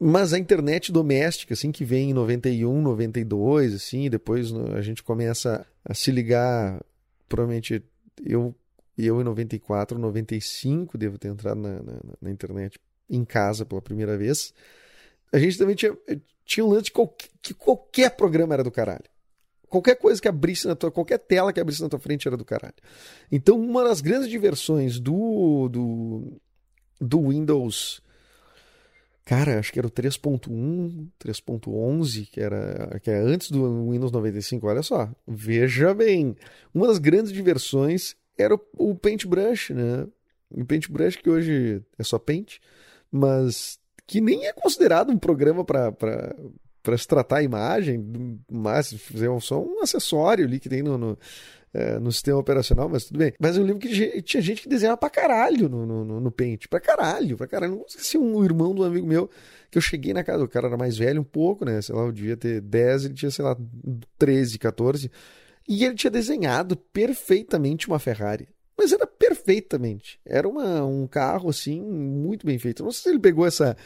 Mas 0.00 0.32
a 0.32 0.38
internet 0.38 0.92
doméstica, 0.92 1.54
assim, 1.54 1.72
que 1.72 1.84
vem 1.84 2.10
em 2.10 2.14
91, 2.14 2.80
92, 2.80 3.74
assim, 3.74 4.08
depois 4.08 4.52
a 4.52 4.80
gente 4.80 5.02
começa 5.02 5.66
a 5.84 5.92
se 5.92 6.12
ligar, 6.12 6.80
provavelmente 7.28 7.82
eu, 8.24 8.54
eu 8.96 9.20
em 9.20 9.24
94, 9.24 9.98
95 9.98 10.96
devo 10.96 11.18
ter 11.18 11.28
entrado 11.28 11.60
na, 11.60 11.82
na, 11.82 12.00
na 12.20 12.30
internet 12.30 12.78
em 13.10 13.24
casa 13.24 13.66
pela 13.66 13.82
primeira 13.82 14.16
vez. 14.16 14.54
A 15.32 15.38
gente 15.38 15.58
também 15.58 15.74
tinha, 15.74 15.96
tinha 16.44 16.64
um 16.64 16.70
lance 16.70 16.84
de 16.84 16.92
qualquer, 16.92 17.28
que 17.42 17.52
qualquer 17.52 18.10
programa 18.16 18.54
era 18.54 18.62
do 18.62 18.70
caralho. 18.70 19.04
Qualquer 19.68 19.96
coisa 19.96 20.20
que 20.20 20.28
abrisse 20.28 20.66
na 20.66 20.74
tua, 20.74 20.90
qualquer 20.90 21.18
tela 21.18 21.52
que 21.52 21.60
abrisse 21.60 21.82
na 21.82 21.88
tua 21.88 21.98
frente 21.98 22.26
era 22.26 22.36
do 22.36 22.44
caralho. 22.44 22.74
Então, 23.30 23.60
uma 23.60 23.84
das 23.84 24.00
grandes 24.00 24.30
diversões 24.30 24.98
do, 24.98 25.68
do, 25.68 26.40
do 26.98 27.28
Windows, 27.28 28.00
cara, 29.28 29.58
acho 29.58 29.70
que 29.70 29.78
era 29.78 29.86
o 29.86 29.90
3.1, 29.90 31.06
3.11, 31.22 32.30
que 32.30 32.40
era 32.40 32.98
que 33.02 33.10
é 33.10 33.18
antes 33.18 33.50
do 33.50 33.90
Windows 33.90 34.10
95. 34.10 34.66
Olha 34.66 34.82
só, 34.82 35.10
veja 35.26 35.92
bem, 35.92 36.34
uma 36.72 36.86
das 36.86 36.96
grandes 36.96 37.30
diversões 37.30 38.16
era 38.38 38.54
o, 38.54 38.60
o 38.78 38.94
Paintbrush, 38.94 39.74
né? 39.74 40.06
O 40.50 40.64
Paintbrush 40.64 41.16
que 41.16 41.28
hoje 41.28 41.82
é 41.98 42.02
só 42.02 42.18
Paint, 42.18 42.56
mas 43.12 43.78
que 44.06 44.18
nem 44.18 44.46
é 44.46 44.52
considerado 44.54 45.10
um 45.10 45.18
programa 45.18 45.62
para 45.62 46.34
para 46.88 46.96
se 46.96 47.06
tratar 47.06 47.36
a 47.36 47.42
imagem, 47.42 48.02
mas 48.50 48.94
fazer 48.94 49.28
só 49.42 49.62
um 49.62 49.82
acessório 49.82 50.46
ali 50.46 50.58
que 50.58 50.70
tem 50.70 50.82
no, 50.82 50.96
no, 50.96 51.18
é, 51.74 51.98
no, 51.98 52.10
sistema 52.10 52.38
operacional, 52.38 52.88
mas 52.88 53.04
tudo 53.04 53.18
bem. 53.18 53.34
Mas 53.38 53.58
eu 53.58 53.62
lembro 53.62 53.80
que 53.80 54.22
tinha 54.22 54.42
gente 54.42 54.62
que 54.62 54.68
desenhava 54.70 54.96
pra 54.96 55.10
caralho 55.10 55.68
no, 55.68 55.84
no, 55.84 56.18
no 56.18 56.30
Paint, 56.30 56.66
pra 56.66 56.80
caralho, 56.80 57.36
pra 57.36 57.46
caralho. 57.46 57.76
Não 57.76 57.84
esqueci 57.86 58.16
um 58.16 58.42
irmão 58.42 58.74
do 58.74 58.82
amigo 58.82 59.06
meu 59.06 59.28
que 59.70 59.76
eu 59.76 59.82
cheguei 59.82 60.14
na 60.14 60.24
casa, 60.24 60.42
o 60.42 60.48
cara 60.48 60.68
era 60.68 60.78
mais 60.78 60.96
velho 60.96 61.20
um 61.20 61.24
pouco, 61.24 61.62
né? 61.62 61.82
Sei 61.82 61.94
lá, 61.94 62.04
eu 62.04 62.12
devia 62.12 62.38
ter 62.38 62.62
10, 62.62 63.04
ele 63.04 63.14
tinha, 63.14 63.30
sei 63.30 63.44
lá, 63.44 63.54
13, 64.18 64.58
14. 64.58 65.10
E 65.68 65.84
ele 65.84 65.94
tinha 65.94 66.10
desenhado 66.10 66.74
perfeitamente 66.74 67.86
uma 67.86 67.98
Ferrari. 67.98 68.48
Mas 68.78 68.92
era 68.92 69.06
perfeitamente. 69.06 70.18
Era 70.24 70.48
uma, 70.48 70.82
um 70.86 71.06
carro 71.06 71.50
assim 71.50 71.82
muito 71.82 72.46
bem 72.46 72.58
feito. 72.58 72.82
Não 72.82 72.92
sei 72.92 73.02
se 73.02 73.08
ele 73.10 73.18
pegou 73.18 73.44
essa 73.44 73.76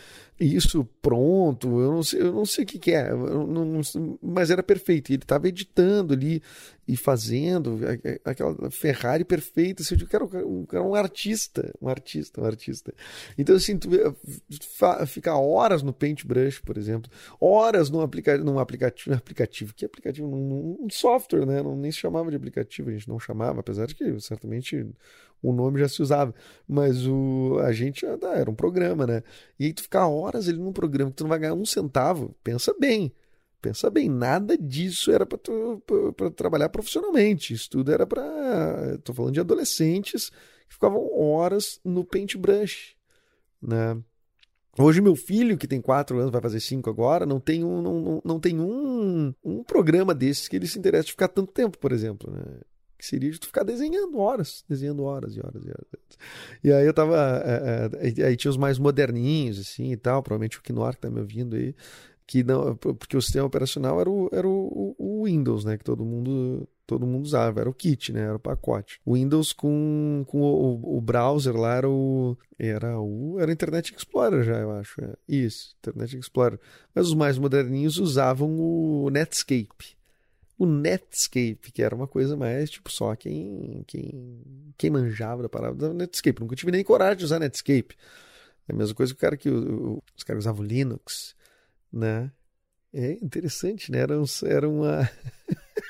isso 0.40 0.84
pronto, 1.00 1.80
eu 1.80 1.92
não 1.92 2.02
sei, 2.02 2.20
eu 2.20 2.32
não 2.32 2.44
sei 2.44 2.64
o 2.64 2.66
que, 2.66 2.78
que 2.78 2.90
é, 2.92 3.10
não, 3.10 3.46
não, 3.46 3.80
mas 4.20 4.50
era 4.50 4.62
perfeito. 4.62 5.12
Ele 5.12 5.22
estava 5.22 5.46
editando 5.46 6.14
ali 6.14 6.42
e 6.86 6.96
fazendo 6.96 7.78
aquela 8.24 8.70
Ferrari 8.70 9.24
perfeita. 9.24 9.82
Assim, 9.82 9.94
eu 10.00 10.08
era 10.12 10.24
um, 10.24 10.66
era 10.72 10.82
um 10.82 10.94
artista, 10.94 11.72
um 11.80 11.88
artista, 11.88 12.40
um 12.40 12.44
artista. 12.44 12.92
Então, 13.38 13.54
assim, 13.54 13.78
tu 13.78 13.88
ficar 15.06 15.36
horas 15.36 15.82
no 15.82 15.92
Paintbrush, 15.92 16.60
por 16.60 16.76
exemplo, 16.76 17.10
horas 17.40 17.88
num, 17.88 18.00
aplica, 18.00 18.36
num 18.38 18.58
aplicativo, 18.58 19.14
aplicativo, 19.14 19.74
que 19.74 19.84
aplicativo? 19.84 20.26
Num, 20.26 20.76
num 20.80 20.90
software, 20.90 21.46
né? 21.46 21.62
Não, 21.62 21.76
nem 21.76 21.92
se 21.92 21.98
chamava 21.98 22.30
de 22.30 22.36
aplicativo, 22.36 22.90
a 22.90 22.92
gente 22.92 23.08
não 23.08 23.20
chamava, 23.20 23.60
apesar 23.60 23.86
de 23.86 23.94
que 23.94 24.20
certamente 24.20 24.84
o 25.42 25.52
nome 25.52 25.80
já 25.80 25.88
se 25.88 26.00
usava, 26.00 26.34
mas 26.68 27.06
o, 27.06 27.58
a 27.64 27.72
gente 27.72 28.06
era 28.06 28.50
um 28.50 28.54
programa, 28.54 29.06
né? 29.06 29.22
E 29.58 29.66
aí 29.66 29.72
tu 29.72 29.82
ficar 29.82 30.06
horas 30.06 30.48
ali 30.48 30.58
num 30.58 30.72
programa 30.72 31.10
que 31.10 31.16
tu 31.16 31.24
não 31.24 31.28
vai 31.28 31.38
ganhar 31.40 31.54
um 31.54 31.64
centavo, 31.64 32.34
pensa 32.42 32.74
bem. 32.78 33.12
Pensa 33.60 33.88
bem, 33.88 34.08
nada 34.08 34.58
disso 34.58 35.12
era 35.12 35.24
para 35.24 36.30
trabalhar 36.34 36.68
profissionalmente. 36.68 37.54
Isso 37.54 37.70
tudo 37.70 37.92
era 37.92 38.04
para. 38.04 38.96
Estou 38.96 39.14
falando 39.14 39.34
de 39.34 39.40
adolescentes 39.40 40.30
que 40.66 40.74
ficavam 40.74 41.08
horas 41.16 41.80
no 41.84 42.04
paintbrush. 42.04 42.96
Né? 43.62 43.96
Hoje, 44.76 45.00
meu 45.00 45.14
filho, 45.14 45.56
que 45.56 45.68
tem 45.68 45.80
quatro 45.80 46.18
anos, 46.18 46.32
vai 46.32 46.40
fazer 46.40 46.58
cinco 46.58 46.90
agora, 46.90 47.24
não 47.24 47.38
tem 47.38 47.62
um, 47.62 47.80
não, 47.80 48.22
não 48.24 48.40
tem 48.40 48.58
um, 48.58 49.32
um 49.44 49.62
programa 49.62 50.12
desses 50.12 50.48
que 50.48 50.56
ele 50.56 50.66
se 50.66 50.78
interessa 50.78 51.04
de 51.04 51.12
ficar 51.12 51.28
tanto 51.28 51.52
tempo, 51.52 51.78
por 51.78 51.92
exemplo. 51.92 52.32
Né? 52.32 52.42
Que 53.02 53.08
seria 53.08 53.32
de 53.32 53.40
tu 53.40 53.48
ficar 53.48 53.64
desenhando 53.64 54.16
horas, 54.16 54.64
desenhando 54.68 55.02
horas 55.02 55.34
e 55.34 55.40
horas 55.40 55.64
e 55.64 55.68
horas. 55.68 55.86
E 56.62 56.72
aí 56.72 56.86
eu 56.86 56.94
tava. 56.94 57.16
É, 57.44 57.90
é, 58.20 58.26
aí 58.26 58.36
tinha 58.36 58.50
os 58.50 58.56
mais 58.56 58.78
moderninhos, 58.78 59.58
assim 59.58 59.90
e 59.90 59.96
tal, 59.96 60.22
provavelmente 60.22 60.58
o 60.58 60.62
Knorr 60.62 60.92
que 60.92 61.00
tá 61.00 61.10
me 61.10 61.18
ouvindo 61.18 61.56
aí, 61.56 61.74
que 62.24 62.44
não, 62.44 62.76
porque 62.76 63.16
o 63.16 63.20
sistema 63.20 63.44
operacional 63.44 64.00
era 64.00 64.08
o, 64.08 64.30
era 64.32 64.46
o, 64.46 64.94
o 64.96 65.24
Windows, 65.24 65.64
né, 65.64 65.76
que 65.76 65.82
todo 65.82 66.04
mundo 66.04 66.68
todo 66.86 67.06
mundo 67.06 67.24
usava, 67.24 67.60
era 67.60 67.70
o 67.70 67.74
kit, 67.74 68.12
né, 68.12 68.20
era 68.20 68.36
o 68.36 68.40
pacote. 68.40 69.00
O 69.04 69.14
Windows 69.14 69.52
com, 69.52 70.24
com 70.28 70.40
o, 70.40 70.98
o 70.98 71.00
browser 71.00 71.56
lá 71.56 71.74
era 71.74 71.90
o 71.90 72.36
era 72.56 73.00
o 73.00 73.36
era 73.40 73.50
Internet 73.50 73.92
Explorer 73.96 74.44
já, 74.44 74.60
eu 74.60 74.70
acho. 74.70 75.02
É. 75.02 75.12
Isso, 75.26 75.74
Internet 75.80 76.16
Explorer. 76.16 76.60
Mas 76.94 77.08
os 77.08 77.14
mais 77.14 77.36
moderninhos 77.36 77.98
usavam 77.98 78.56
o 78.60 79.10
Netscape 79.10 80.00
o 80.62 80.66
Netscape, 80.66 81.72
que 81.72 81.82
era 81.82 81.92
uma 81.92 82.06
coisa 82.06 82.36
mais, 82.36 82.70
tipo, 82.70 82.88
só 82.88 83.16
quem, 83.16 83.82
quem, 83.84 84.72
quem 84.78 84.90
manjava 84.90 85.42
da 85.42 85.70
do 85.72 85.92
Netscape. 85.92 86.40
Nunca 86.40 86.54
tive 86.54 86.70
nem 86.70 86.84
coragem 86.84 87.16
de 87.16 87.24
usar 87.24 87.40
Netscape. 87.40 87.96
É 88.68 88.72
a 88.72 88.76
mesma 88.76 88.94
coisa 88.94 89.12
que 89.12 89.18
o 89.18 89.20
cara 89.20 89.36
que 89.36 89.50
o, 89.50 90.00
os 90.16 90.22
caras 90.22 90.44
usavam 90.44 90.64
Linux, 90.64 91.34
né? 91.92 92.30
É 92.92 93.12
interessante, 93.14 93.90
né? 93.90 93.98
Era, 93.98 94.20
um, 94.20 94.24
era 94.44 94.68
uma 94.68 95.10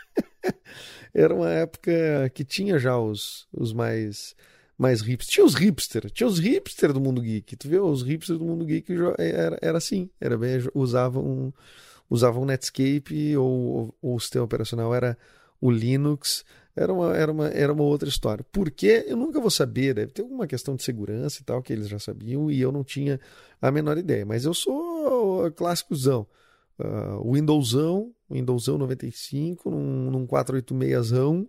era 1.12 1.34
uma 1.34 1.50
época 1.50 1.92
que 2.32 2.44
tinha 2.44 2.78
já 2.78 2.98
os, 2.98 3.46
os 3.52 3.74
mais 3.74 4.34
mais 4.78 5.02
hipsters. 5.02 5.34
Tinha 5.34 5.44
os 5.44 5.54
hipster, 5.54 6.10
tinha 6.10 6.26
os 6.26 6.38
hipster 6.38 6.94
do 6.94 7.00
mundo 7.00 7.20
geek. 7.20 7.56
Tu 7.56 7.68
vê, 7.68 7.78
os 7.78 8.02
hipsters 8.02 8.38
do 8.38 8.46
mundo 8.46 8.64
geek 8.64 8.90
era, 9.18 9.58
era 9.60 9.78
assim, 9.78 10.08
era 10.18 10.38
bem 10.38 10.58
usavam 10.74 11.52
usavam 12.12 12.44
Netscape 12.44 13.36
ou, 13.36 13.94
ou 14.02 14.16
o 14.16 14.20
sistema 14.20 14.44
operacional 14.44 14.94
era 14.94 15.16
o 15.60 15.70
Linux. 15.70 16.44
Era 16.76 16.92
uma, 16.92 17.16
era, 17.16 17.32
uma, 17.32 17.48
era 17.48 17.72
uma 17.72 17.84
outra 17.84 18.08
história. 18.08 18.44
Por 18.52 18.70
quê? 18.70 19.04
Eu 19.06 19.16
nunca 19.16 19.40
vou 19.40 19.50
saber. 19.50 19.94
Deve 19.94 20.12
ter 20.12 20.22
alguma 20.22 20.46
questão 20.46 20.76
de 20.76 20.82
segurança 20.82 21.40
e 21.40 21.44
tal, 21.44 21.62
que 21.62 21.72
eles 21.72 21.88
já 21.88 21.98
sabiam 21.98 22.50
e 22.50 22.60
eu 22.60 22.70
não 22.70 22.84
tinha 22.84 23.18
a 23.60 23.70
menor 23.70 23.96
ideia. 23.96 24.26
Mas 24.26 24.44
eu 24.44 24.52
sou 24.52 25.50
clássicozão. 25.52 26.26
Uh, 26.78 27.32
Windowsão, 27.32 28.12
Windowsão 28.30 28.76
95, 28.78 29.70
num, 29.70 30.10
num 30.10 30.26
486zão, 30.26 31.46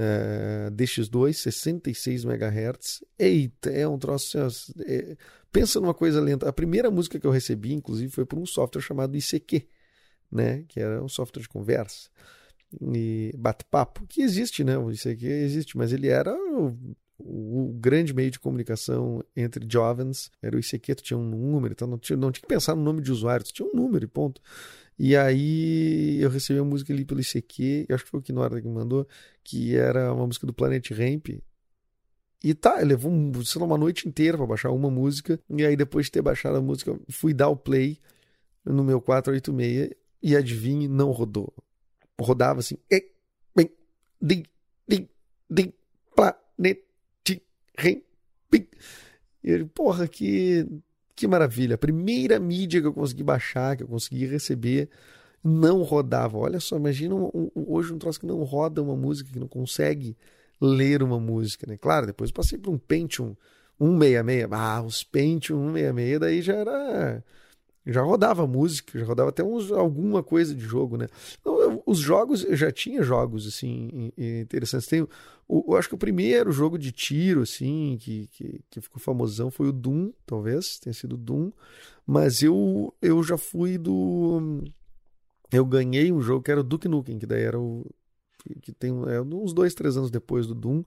uh, 0.00 0.70
DX2, 0.72 1.34
66 1.34 2.24
MHz. 2.24 3.04
Eita, 3.18 3.70
é 3.70 3.86
um 3.86 3.98
troço. 3.98 4.38
É, 4.86 5.16
Pensa 5.52 5.80
numa 5.80 5.94
coisa 5.94 6.20
lenta. 6.20 6.48
A 6.48 6.52
primeira 6.52 6.90
música 6.90 7.18
que 7.18 7.26
eu 7.26 7.30
recebi, 7.30 7.72
inclusive, 7.72 8.10
foi 8.10 8.24
por 8.24 8.38
um 8.38 8.46
software 8.46 8.82
chamado 8.82 9.16
ICQ, 9.16 9.66
né? 10.30 10.64
Que 10.68 10.80
era 10.80 11.02
um 11.02 11.08
software 11.08 11.42
de 11.42 11.48
conversa 11.48 12.08
e 12.80 13.32
bate-papo, 13.36 14.06
que 14.06 14.22
existe, 14.22 14.62
né? 14.62 14.78
O 14.78 14.90
ICQ 14.90 15.26
existe, 15.26 15.76
mas 15.76 15.92
ele 15.92 16.08
era 16.08 16.32
o, 16.32 16.76
o, 17.18 17.72
grande 17.80 18.14
meio 18.14 18.30
de 18.30 18.38
comunicação 18.38 19.24
entre 19.34 19.66
jovens. 19.68 20.30
Era 20.40 20.56
o 20.56 20.60
ICQ, 20.60 20.94
tu 20.96 21.02
tinha 21.02 21.18
um 21.18 21.24
número, 21.24 21.72
então 21.72 21.88
não 21.88 21.98
tinha, 21.98 22.16
não 22.16 22.30
tinha 22.30 22.42
que 22.42 22.48
pensar 22.48 22.76
no 22.76 22.82
nome 22.82 23.02
de 23.02 23.10
usuário, 23.10 23.44
tu 23.44 23.52
tinha 23.52 23.68
um 23.68 23.74
número 23.74 24.04
e 24.04 24.08
ponto. 24.08 24.40
E 25.02 25.16
aí 25.16 26.20
eu 26.20 26.28
recebi 26.28 26.60
uma 26.60 26.68
música 26.68 26.92
ali 26.92 27.06
pelo 27.06 27.22
ICQ, 27.22 27.86
acho 27.90 28.04
que 28.04 28.10
foi 28.10 28.20
o 28.20 28.22
Kinora 28.22 28.60
que 28.60 28.68
me 28.68 28.74
mandou, 28.74 29.08
que 29.42 29.74
era 29.74 30.12
uma 30.12 30.26
música 30.26 30.46
do 30.46 30.52
Planet 30.52 30.90
Ramp, 30.90 31.28
e 32.44 32.52
tá, 32.52 32.76
levou 32.80 33.10
sei 33.42 33.58
lá, 33.62 33.66
uma 33.66 33.78
noite 33.78 34.06
inteira 34.06 34.36
para 34.36 34.46
baixar 34.46 34.70
uma 34.70 34.90
música. 34.90 35.40
E 35.48 35.64
aí, 35.64 35.74
depois 35.74 36.06
de 36.06 36.12
ter 36.12 36.20
baixado 36.20 36.58
a 36.58 36.60
música, 36.60 36.98
fui 37.08 37.32
dar 37.32 37.48
o 37.48 37.56
play 37.56 37.98
no 38.62 38.84
meu 38.84 39.00
486 39.00 39.90
e 40.22 40.36
adivinhe, 40.36 40.86
não 40.86 41.12
rodou. 41.12 41.50
Rodava 42.20 42.60
assim. 42.60 42.76
E, 42.90 43.10
bem, 43.56 43.70
rem, 47.78 48.04
pim. 48.50 48.66
E 49.42 49.50
ele, 49.50 49.64
porra, 49.64 50.06
que, 50.06 50.66
que 51.20 51.28
maravilha. 51.28 51.74
A 51.74 51.78
primeira 51.78 52.38
mídia 52.38 52.80
que 52.80 52.86
eu 52.86 52.92
consegui 52.92 53.22
baixar, 53.22 53.76
que 53.76 53.82
eu 53.82 53.88
consegui 53.88 54.26
receber, 54.26 54.88
não 55.42 55.82
rodava. 55.82 56.38
Olha 56.38 56.60
só, 56.60 56.76
imagina 56.76 57.14
um, 57.14 57.30
um, 57.34 57.50
hoje 57.68 57.92
um 57.92 57.98
troço 57.98 58.20
que 58.20 58.26
não 58.26 58.42
roda 58.42 58.82
uma 58.82 58.96
música, 58.96 59.30
que 59.32 59.38
não 59.38 59.48
consegue 59.48 60.16
ler 60.60 61.02
uma 61.02 61.18
música, 61.18 61.66
né? 61.66 61.76
Claro, 61.76 62.06
depois 62.06 62.30
passei 62.30 62.58
por 62.58 62.70
um 62.70 62.78
Pentium 62.78 63.36
166. 63.78 64.48
Ah, 64.52 64.82
os 64.82 65.02
Pentium 65.02 65.72
166 65.74 66.20
daí 66.20 66.42
já 66.42 66.54
era 66.54 67.24
já 67.86 68.02
rodava 68.02 68.46
música, 68.46 68.98
já 68.98 69.04
rodava 69.04 69.30
até 69.30 69.42
uns, 69.42 69.72
alguma 69.72 70.22
coisa 70.22 70.54
de 70.54 70.60
jogo, 70.60 70.96
né? 70.96 71.06
Então, 71.40 71.82
os 71.86 71.98
jogos, 71.98 72.44
eu 72.44 72.56
já 72.56 72.70
tinha 72.70 73.02
jogos, 73.02 73.46
assim, 73.46 74.12
interessantes. 74.16 74.86
Tem, 74.86 75.06
o, 75.48 75.64
eu 75.72 75.76
acho 75.76 75.88
que 75.88 75.94
o 75.94 75.98
primeiro 75.98 76.52
jogo 76.52 76.78
de 76.78 76.92
tiro, 76.92 77.42
assim, 77.42 77.96
que, 78.00 78.28
que, 78.28 78.60
que 78.68 78.80
ficou 78.80 79.00
famosão 79.00 79.50
foi 79.50 79.68
o 79.68 79.72
Doom, 79.72 80.12
talvez, 80.26 80.78
tenha 80.78 80.92
sido 80.92 81.16
Doom. 81.16 81.50
Mas 82.06 82.42
eu, 82.42 82.94
eu 83.00 83.22
já 83.22 83.38
fui 83.38 83.78
do... 83.78 84.62
Eu 85.52 85.64
ganhei 85.64 86.12
um 86.12 86.20
jogo 86.20 86.42
que 86.42 86.50
era 86.50 86.60
o 86.60 86.64
Duke 86.64 86.86
Nukem, 86.86 87.18
que 87.18 87.26
daí 87.26 87.42
era 87.42 87.58
o... 87.58 87.84
Que 88.62 88.72
tem 88.72 88.90
é, 89.08 89.20
uns 89.20 89.52
dois, 89.52 89.74
três 89.74 89.96
anos 89.96 90.10
depois 90.10 90.46
do 90.46 90.54
Doom, 90.54 90.82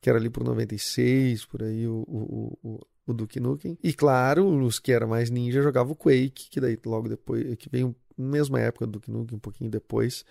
que 0.00 0.08
era 0.08 0.18
ali 0.18 0.28
por 0.28 0.42
96, 0.42 1.44
por 1.44 1.62
aí, 1.62 1.86
o, 1.86 2.04
o, 2.08 2.58
o 2.62 2.80
o 3.06 3.12
Duke 3.14 3.38
Nukem. 3.40 3.78
E 3.82 3.92
claro, 3.92 4.46
os 4.64 4.78
que 4.78 4.92
eram 4.92 5.08
mais 5.08 5.30
ninja 5.30 5.62
jogavam 5.62 5.92
o 5.92 5.96
Quake, 5.96 6.50
que 6.50 6.60
daí 6.60 6.78
logo 6.84 7.08
depois, 7.08 7.56
que 7.56 7.68
veio 7.70 7.94
mesma 8.16 8.60
época 8.60 8.86
do 8.86 8.92
Duke 8.92 9.10
Nukem, 9.10 9.36
um 9.36 9.40
pouquinho 9.40 9.70
depois, 9.70 10.24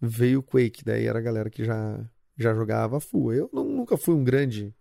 veio 0.00 0.40
o 0.40 0.42
Quake, 0.42 0.84
daí 0.84 1.06
era 1.06 1.18
a 1.18 1.22
galera 1.22 1.50
que 1.50 1.64
já, 1.64 2.00
já 2.36 2.54
jogava 2.54 3.00
full. 3.00 3.32
Eu 3.32 3.50
não, 3.52 3.64
nunca 3.64 3.96
fui 3.96 4.14
um 4.14 4.24
grande 4.24 4.74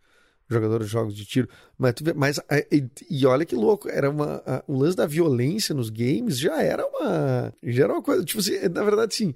jogador 0.50 0.84
de 0.84 0.88
jogos 0.88 1.16
de 1.16 1.26
tiro, 1.26 1.50
mas, 1.78 1.96
vê, 2.02 2.14
mas 2.14 2.40
e, 2.72 2.88
e 3.10 3.26
olha 3.26 3.46
que 3.46 3.56
louco, 3.56 3.90
era 3.90 4.10
uma, 4.10 4.44
a, 4.46 4.64
o 4.68 4.78
lance 4.78 4.96
da 4.96 5.08
violência 5.08 5.74
nos 5.74 5.90
games 5.90 6.38
já 6.38 6.62
era 6.62 6.86
uma, 6.86 7.54
já 7.64 7.86
era 7.86 7.94
uma 7.94 8.04
coisa, 8.04 8.24
tipo 8.24 8.40
assim, 8.40 8.60
na 8.70 8.84
verdade 8.84 9.16
sim, 9.16 9.34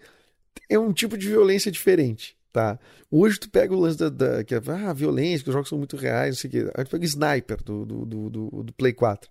é 0.70 0.78
um 0.78 0.94
tipo 0.94 1.18
de 1.18 1.28
violência 1.28 1.72
diferente 1.72 2.37
tá? 2.58 2.80
Hoje 3.12 3.40
tu 3.40 3.52
pega 3.52 3.72
o 3.72 3.80
lance 3.80 4.00
da, 4.00 4.10
da 4.10 4.44
que 4.44 4.56
é, 4.56 4.58
ah, 4.58 4.92
violência, 4.92 5.44
que 5.44 5.50
os 5.50 5.54
jogos 5.54 5.70
são 5.70 5.78
muito 5.78 5.96
reais, 5.96 6.30
não 6.30 6.36
sei 6.42 6.48
o 6.48 6.52
quê. 6.52 6.72
Aí 6.76 6.84
tu 6.84 6.90
pega 6.90 7.06
Sniper 7.06 7.64
do, 7.64 7.86
do, 7.86 8.06
do, 8.06 8.30
do, 8.32 8.64
do 8.64 8.74
Play 8.74 8.94
4. 8.94 9.30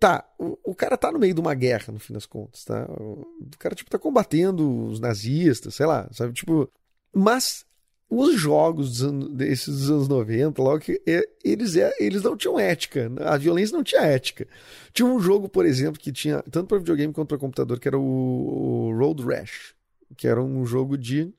Tá, 0.00 0.26
o, 0.38 0.58
o, 0.64 0.74
cara 0.74 0.96
tá 0.96 1.12
no 1.12 1.18
meio 1.18 1.34
de 1.34 1.40
uma 1.40 1.52
guerra, 1.54 1.92
no 1.92 1.98
fim 1.98 2.14
das 2.14 2.24
contas, 2.24 2.64
tá? 2.64 2.86
O, 2.88 3.26
o 3.38 3.58
cara, 3.58 3.74
tipo, 3.74 3.90
tá 3.90 3.98
combatendo 3.98 4.86
os 4.86 4.98
nazistas, 4.98 5.74
sei 5.74 5.84
lá, 5.84 6.08
sabe? 6.10 6.32
Tipo, 6.32 6.70
mas 7.14 7.66
os 8.08 8.34
jogos 8.34 8.88
dos 8.88 9.02
anos, 9.02 9.30
desses 9.34 9.80
dos 9.80 9.90
anos 9.90 10.08
90, 10.08 10.62
logo 10.62 10.80
que 10.80 11.02
é, 11.06 11.22
eles, 11.44 11.76
é, 11.76 11.92
eles 12.00 12.22
não 12.22 12.34
tinham 12.34 12.58
ética. 12.58 13.12
A 13.26 13.36
violência 13.36 13.76
não 13.76 13.84
tinha 13.84 14.00
ética. 14.02 14.48
Tinha 14.94 15.06
um 15.06 15.20
jogo, 15.20 15.50
por 15.50 15.66
exemplo, 15.66 16.00
que 16.00 16.10
tinha 16.10 16.42
tanto 16.50 16.68
para 16.68 16.78
videogame 16.78 17.12
quanto 17.12 17.28
para 17.28 17.38
computador, 17.38 17.78
que 17.78 17.88
era 17.88 17.98
o, 17.98 18.88
o 18.88 18.96
Road 18.96 19.22
Rash, 19.22 19.74
que 20.16 20.26
era 20.26 20.42
um 20.42 20.64
jogo 20.64 20.96
de 20.96 21.30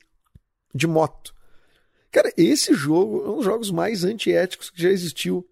de 0.75 0.85
moto. 0.85 1.33
Cara, 2.11 2.31
esse 2.35 2.73
jogo 2.73 3.25
é 3.25 3.29
um 3.29 3.35
dos 3.37 3.45
jogos 3.45 3.71
mais 3.71 4.03
antiéticos 4.03 4.69
que 4.69 4.81
já 4.81 4.89
existiu. 4.89 5.47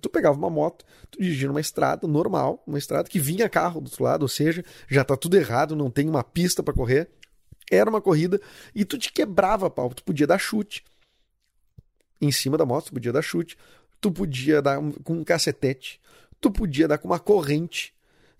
Tu 0.00 0.08
pegava 0.10 0.36
uma 0.36 0.50
moto, 0.50 0.84
tu 1.10 1.20
dirigia 1.20 1.48
numa 1.48 1.60
estrada 1.60 2.06
normal, 2.06 2.62
uma 2.66 2.78
estrada 2.78 3.08
que 3.08 3.18
vinha 3.18 3.48
carro 3.48 3.80
do 3.80 3.86
outro 3.86 4.04
lado, 4.04 4.22
ou 4.22 4.28
seja, 4.28 4.64
já 4.88 5.04
tá 5.04 5.16
tudo 5.16 5.36
errado, 5.36 5.76
não 5.76 5.90
tem 5.90 6.08
uma 6.08 6.24
pista 6.24 6.62
para 6.62 6.74
correr. 6.74 7.08
Era 7.70 7.88
uma 7.88 8.00
corrida 8.00 8.40
e 8.74 8.84
tu 8.84 8.98
te 8.98 9.12
quebrava 9.12 9.70
pau, 9.70 9.94
tu 9.94 10.04
podia 10.04 10.26
dar 10.26 10.38
chute. 10.38 10.84
Em 12.20 12.32
cima 12.32 12.58
da 12.58 12.66
moto, 12.66 12.86
tu 12.86 12.92
podia 12.94 13.12
dar 13.12 13.22
chute. 13.22 13.56
Tu 14.00 14.10
podia 14.10 14.60
dar 14.60 14.78
com 15.02 15.14
um 15.14 15.24
cacetete. 15.24 16.00
Tu 16.40 16.50
podia 16.50 16.86
dar 16.88 16.98
com 16.98 17.08
uma 17.08 17.18
corrente 17.18 17.93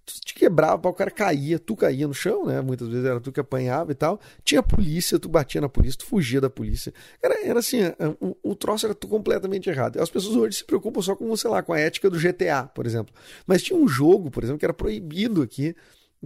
te 0.05 0.35
quebrava, 0.35 0.89
o 0.89 0.93
cara 0.93 1.11
caía, 1.11 1.59
tu 1.59 1.75
caía 1.75 2.07
no 2.07 2.15
chão, 2.15 2.47
né? 2.47 2.61
Muitas 2.61 2.89
vezes 2.89 3.05
era 3.05 3.21
tu 3.21 3.33
que 3.33 3.41
apanhava 3.41 3.93
e 3.93 3.95
tal. 3.95 4.21
Tinha 4.43 4.63
polícia, 4.63 5.19
tu 5.19 5.29
batia 5.29 5.61
na 5.61 5.69
polícia, 5.69 5.99
tu 5.99 6.07
fugia 6.07 6.41
da 6.41 6.51
polícia. 6.51 6.93
Era, 7.23 7.47
era 7.47 7.59
assim, 7.59 7.81
é, 7.83 7.95
o, 8.21 8.37
o 8.43 8.55
troço 8.55 8.87
era 8.87 8.95
completamente 8.95 9.69
errado. 9.71 10.01
As 10.01 10.11
pessoas 10.11 10.37
hoje 10.37 10.59
se 10.59 10.65
preocupam 10.65 11.01
só 11.01 11.17
com, 11.17 11.35
sei 11.37 11.51
lá, 11.51 11.63
com 11.63 11.73
a 11.73 11.81
ética 11.81 12.11
do 12.11 12.19
GTA, 12.19 12.65
por 12.65 12.87
exemplo. 12.87 13.15
Mas 13.47 13.63
tinha 13.63 13.79
um 13.79 13.89
jogo, 13.89 14.31
por 14.31 14.43
exemplo, 14.43 14.59
que 14.59 14.67
era 14.67 14.75
proibido 14.75 15.43
aqui, 15.43 15.75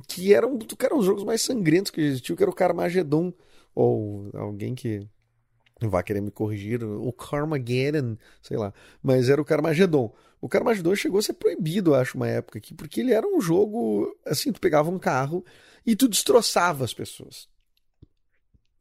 que 0.07 0.35
era 0.35 0.47
um, 0.47 0.59
que 0.59 0.85
era 0.85 0.95
um 0.95 0.99
dos 0.99 1.07
jogos 1.07 1.25
mais 1.25 1.43
sangrentos 1.43 1.91
que 1.91 2.01
existiu, 2.01 2.37
que 2.37 2.43
era 2.43 2.51
o 2.51 2.55
Carmageddon, 2.55 3.33
ou 3.75 4.31
alguém 4.35 4.75
que 4.75 5.07
vai 5.81 6.03
querer 6.03 6.21
me 6.21 6.31
corrigir, 6.31 6.83
o 6.83 7.13
Carmageddon, 7.13 8.17
sei 8.43 8.57
lá, 8.57 8.73
mas 9.03 9.29
era 9.29 9.41
o 9.41 9.45
Carmageddon. 9.45 10.13
O 10.41 10.49
Carmageddon 10.49 10.95
chegou 10.95 11.19
a 11.19 11.23
ser 11.23 11.33
proibido, 11.35 11.95
acho, 11.95 12.17
uma 12.17 12.29
época 12.29 12.59
aqui, 12.59 12.75
porque 12.75 13.01
ele 13.01 13.13
era 13.13 13.27
um 13.27 13.41
jogo, 13.41 14.17
assim, 14.25 14.53
tu 14.53 14.61
pegava 14.61 14.91
um 14.91 14.99
carro 14.99 15.45
e 15.85 15.97
tu 15.97 16.09
destroçava 16.09 16.85
as 16.85 16.95
pessoas. 16.95 17.49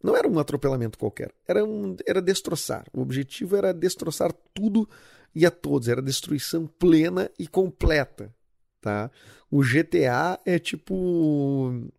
Não 0.04 0.16
era 0.16 0.28
um 0.28 0.38
atropelamento 0.38 0.98
qualquer, 0.98 1.34
era, 1.48 1.66
um, 1.66 1.96
era 2.06 2.22
destroçar. 2.22 2.86
O 2.94 3.02
objetivo 3.02 3.56
era 3.56 3.74
destroçar 3.74 4.32
tudo 4.54 4.88
e 5.34 5.46
a 5.46 5.52
todos, 5.52 5.88
era 5.88 6.02
destruição 6.02 6.68
plena 6.68 7.30
e 7.38 7.48
completa, 7.48 8.34
tá? 8.80 9.10
O 9.50 9.62
GTA 9.62 10.40
é 10.46 10.60
tipo 10.60 11.90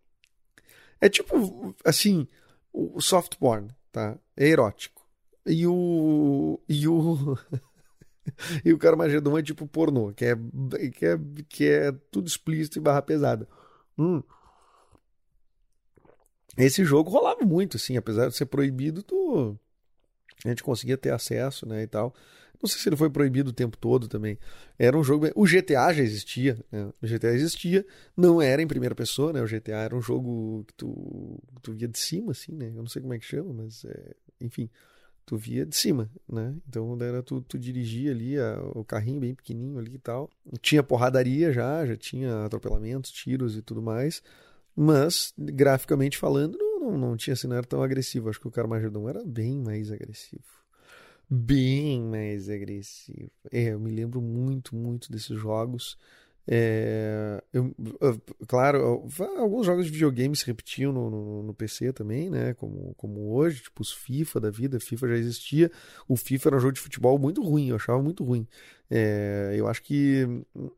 é 1.00 1.08
tipo 1.08 1.74
assim, 1.84 2.26
o 2.72 3.00
soft 3.00 3.36
porn, 3.36 3.68
tá? 3.90 4.18
É 4.36 4.46
erótico. 4.48 5.06
E 5.46 5.66
o 5.66 6.60
e 6.68 6.86
o 6.86 7.36
e 8.64 8.72
o 8.72 8.78
Carmageddon 8.78 9.38
é 9.38 9.42
tipo 9.42 9.66
pornô, 9.66 10.12
que 10.12 10.24
é, 10.24 10.36
que 10.92 11.06
é, 11.06 11.18
que 11.48 11.64
é 11.68 11.92
tudo 12.10 12.26
explícito 12.26 12.78
e 12.78 12.80
barra 12.80 13.02
pesada. 13.02 13.48
Hum. 13.96 14.22
Esse 16.56 16.84
jogo 16.84 17.10
rolava 17.10 17.44
muito, 17.44 17.76
assim, 17.76 17.96
apesar 17.96 18.28
de 18.28 18.36
ser 18.36 18.46
proibido, 18.46 19.02
tu... 19.02 19.56
a 20.44 20.48
gente 20.48 20.62
conseguia 20.62 20.96
ter 20.96 21.12
acesso, 21.12 21.66
né, 21.66 21.82
e 21.82 21.86
tal. 21.86 22.14
Não 22.60 22.68
sei 22.68 22.80
se 22.80 22.88
ele 22.88 22.96
foi 22.96 23.08
proibido 23.08 23.50
o 23.50 23.52
tempo 23.52 23.76
todo 23.76 24.08
também. 24.08 24.36
Era 24.76 24.98
um 24.98 25.04
jogo. 25.04 25.28
O 25.36 25.44
GTA 25.46 25.92
já 25.92 26.02
existia. 26.02 26.58
Né? 26.72 26.92
O 27.00 27.06
GTA 27.06 27.28
existia. 27.28 27.86
Não 28.16 28.42
era 28.42 28.60
em 28.60 28.66
primeira 28.66 28.96
pessoa, 28.96 29.32
né? 29.32 29.40
O 29.40 29.46
GTA 29.46 29.76
era 29.76 29.94
um 29.94 30.02
jogo 30.02 30.64
que 30.66 30.74
tu, 30.74 31.40
tu 31.62 31.72
via 31.72 31.86
de 31.86 31.96
cima, 31.96 32.32
assim, 32.32 32.56
né? 32.56 32.66
Eu 32.74 32.82
não 32.82 32.88
sei 32.88 33.00
como 33.00 33.14
é 33.14 33.18
que 33.20 33.24
chama, 33.24 33.52
mas 33.52 33.84
é... 33.84 34.12
enfim 34.40 34.68
tu 35.28 35.36
via 35.36 35.66
de 35.66 35.76
cima, 35.76 36.10
né? 36.26 36.54
Então 36.66 36.96
era 37.02 37.22
tu, 37.22 37.42
tu 37.42 37.58
dirigia 37.58 38.12
ali 38.12 38.38
a, 38.38 38.58
o 38.74 38.82
carrinho 38.82 39.20
bem 39.20 39.34
pequenininho 39.34 39.78
ali 39.78 39.96
e 39.96 39.98
tal. 39.98 40.30
Tinha 40.62 40.82
porradaria 40.82 41.52
já, 41.52 41.84
já 41.84 41.94
tinha 41.98 42.46
atropelamentos, 42.46 43.12
tiros 43.12 43.54
e 43.54 43.60
tudo 43.60 43.82
mais. 43.82 44.22
Mas, 44.74 45.34
graficamente 45.36 46.16
falando, 46.16 46.56
não, 46.56 46.80
não, 46.80 46.98
não 46.98 47.16
tinha 47.16 47.34
assim, 47.34 47.46
não 47.46 47.56
era 47.56 47.66
tão 47.66 47.82
agressivo. 47.82 48.30
Acho 48.30 48.40
que 48.40 48.48
o 48.48 48.50
Carmageddon 48.50 49.06
era 49.06 49.22
bem 49.22 49.58
mais 49.58 49.92
agressivo. 49.92 50.42
Bem 51.28 52.00
mais 52.00 52.48
agressivo. 52.48 53.30
É, 53.52 53.74
eu 53.74 53.80
me 53.80 53.90
lembro 53.90 54.22
muito, 54.22 54.74
muito 54.74 55.12
desses 55.12 55.38
jogos. 55.38 55.98
É, 56.50 57.42
eu, 57.52 57.74
claro, 58.46 59.06
alguns 59.36 59.66
jogos 59.66 59.84
de 59.84 59.92
videogame 59.92 60.34
se 60.34 60.46
repetiam 60.46 60.90
no, 60.90 61.10
no, 61.10 61.42
no, 61.42 61.52
PC 61.52 61.92
também, 61.92 62.30
né? 62.30 62.54
Como, 62.54 62.94
como 62.96 63.34
hoje, 63.34 63.64
tipo 63.64 63.82
os 63.82 63.92
FIFA 63.92 64.40
da 64.40 64.50
vida, 64.50 64.80
FIFA 64.80 65.08
já 65.08 65.16
existia. 65.16 65.70
O 66.08 66.16
FIFA 66.16 66.48
era 66.48 66.56
um 66.56 66.60
jogo 66.60 66.72
de 66.72 66.80
futebol 66.80 67.18
muito 67.18 67.42
ruim, 67.42 67.68
eu 67.68 67.76
achava 67.76 68.02
muito 68.02 68.24
ruim. 68.24 68.48
É, 68.90 69.52
eu 69.58 69.68
acho 69.68 69.82
que 69.82 70.26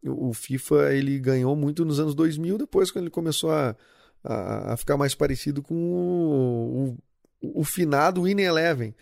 o 0.04 0.34
FIFA 0.34 0.92
ele 0.92 1.20
ganhou 1.20 1.54
muito 1.54 1.84
nos 1.84 2.00
anos 2.00 2.16
2000, 2.16 2.58
depois 2.58 2.90
quando 2.90 3.04
ele 3.04 3.10
começou 3.10 3.52
a, 3.52 3.76
a, 4.24 4.72
a 4.72 4.76
ficar 4.76 4.96
mais 4.96 5.14
parecido 5.14 5.62
com 5.62 5.74
o, 5.76 6.98
o, 7.40 7.60
o 7.60 7.64
finado 7.64 8.24
Win 8.24 8.40
Eleven. 8.40 8.92